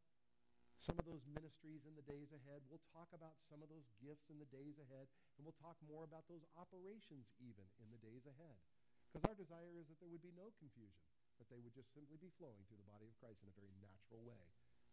[0.79, 2.63] some of those ministries in the days ahead.
[2.67, 5.07] We'll talk about some of those gifts in the days ahead,
[5.39, 8.59] and we'll talk more about those operations even in the days ahead.
[9.07, 11.07] Because our desire is that there would be no confusion,
[11.39, 13.71] that they would just simply be flowing through the body of Christ in a very
[13.79, 14.43] natural way,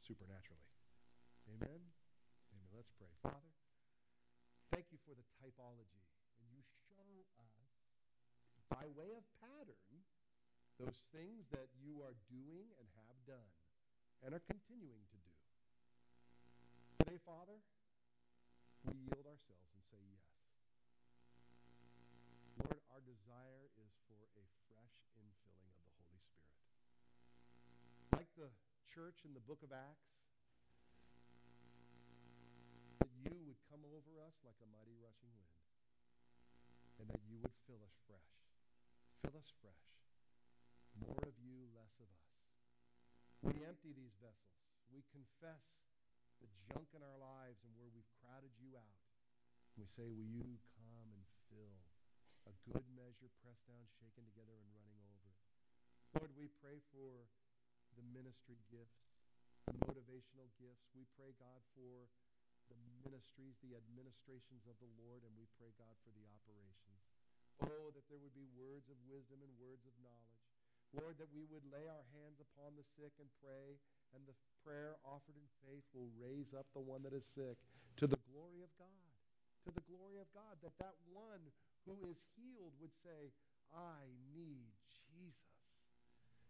[0.03, 0.67] supernaturally.
[1.49, 1.81] Amen?
[2.53, 2.69] Amen.
[2.75, 3.09] Let's pray.
[3.25, 3.53] Father,
[4.69, 6.05] thank you for the typology.
[6.43, 7.65] And you show us,
[8.79, 9.91] by way of pattern,
[10.79, 13.51] those things that you are doing and have done
[14.23, 15.35] and are continuing to do.
[17.03, 17.59] Today, Father,
[18.87, 20.23] we yield ourselves and say yes.
[22.63, 26.55] Lord, our desire is for a fresh infilling of the Holy Spirit.
[28.15, 28.47] Like the
[28.87, 30.07] church in the book of Acts,
[33.03, 35.67] that you would come over us like a mighty rushing wind,
[37.03, 38.48] and that you would fill us fresh.
[39.19, 39.85] Fill us fresh.
[40.95, 42.27] More of you, less of us.
[43.43, 44.55] We empty these vessels.
[44.91, 45.63] We confess
[46.39, 48.99] the junk in our lives and where we've crowded you out.
[49.75, 51.83] We say, Will you come and fill
[52.47, 55.29] a good measure, pressed down, shaken together, and running over?
[56.15, 57.27] Lord, we pray for
[57.99, 59.03] the ministry gifts,
[59.67, 60.87] the motivational gifts.
[60.95, 62.07] We pray, God, for
[62.71, 67.08] the ministries, the administrations of the Lord, and we pray, God, for the operations.
[67.63, 70.47] Oh, that there would be words of wisdom and words of knowledge.
[70.95, 73.77] Lord, that we would lay our hands upon the sick and pray,
[74.15, 74.33] and the
[74.65, 77.61] prayer offered in faith will raise up the one that is sick
[78.01, 79.11] to the glory of God.
[79.67, 80.57] To the glory of God.
[80.63, 81.43] That that one
[81.85, 83.29] who is healed would say,
[83.69, 85.37] I need Jesus.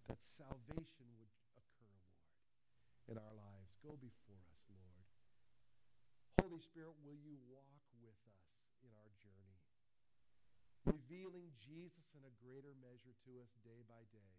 [0.07, 3.75] That salvation would occur, Lord, in our lives.
[3.83, 5.03] Go before us, Lord.
[6.39, 8.55] Holy Spirit, will you walk with us
[8.87, 9.18] in our journey?
[10.89, 14.33] Revealing Jesus in a greater measure to us day by day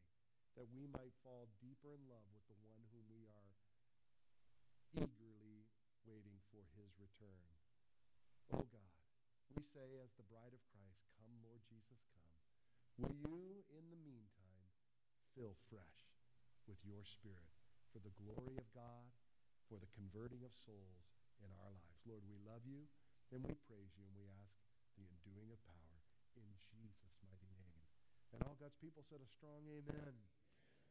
[0.59, 3.51] that we might fall deeper in love with the one whom we are
[4.99, 5.71] eagerly
[6.03, 7.47] waiting for his return.
[8.51, 8.95] Oh God,
[9.55, 12.35] we say as the bride of Christ, Come, Lord Jesus, come.
[12.99, 14.75] Will you, in the meantime,
[15.39, 16.11] fill fresh
[16.67, 17.55] with your spirit
[17.95, 19.07] for the glory of God,
[19.71, 22.03] for the converting of souls in our lives?
[22.03, 22.91] Lord, we love you
[23.31, 24.59] and we praise you and we ask
[24.99, 25.80] the enduing of power
[26.41, 27.81] in Jesus' mighty name.
[28.33, 30.15] And all God's people said a strong amen.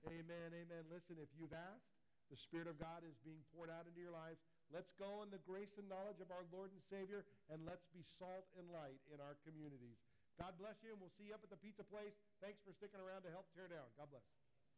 [0.07, 0.83] Amen, amen.
[0.87, 1.91] Listen, if you've asked,
[2.29, 4.37] the Spirit of God is being poured out into your lives.
[4.69, 8.05] Let's go in the grace and knowledge of our Lord and Savior, and let's be
[8.21, 9.97] salt and light in our communities.
[10.37, 12.13] God bless you, and we'll see you up at the pizza place.
[12.39, 13.89] Thanks for sticking around to help tear down.
[13.97, 14.23] God bless.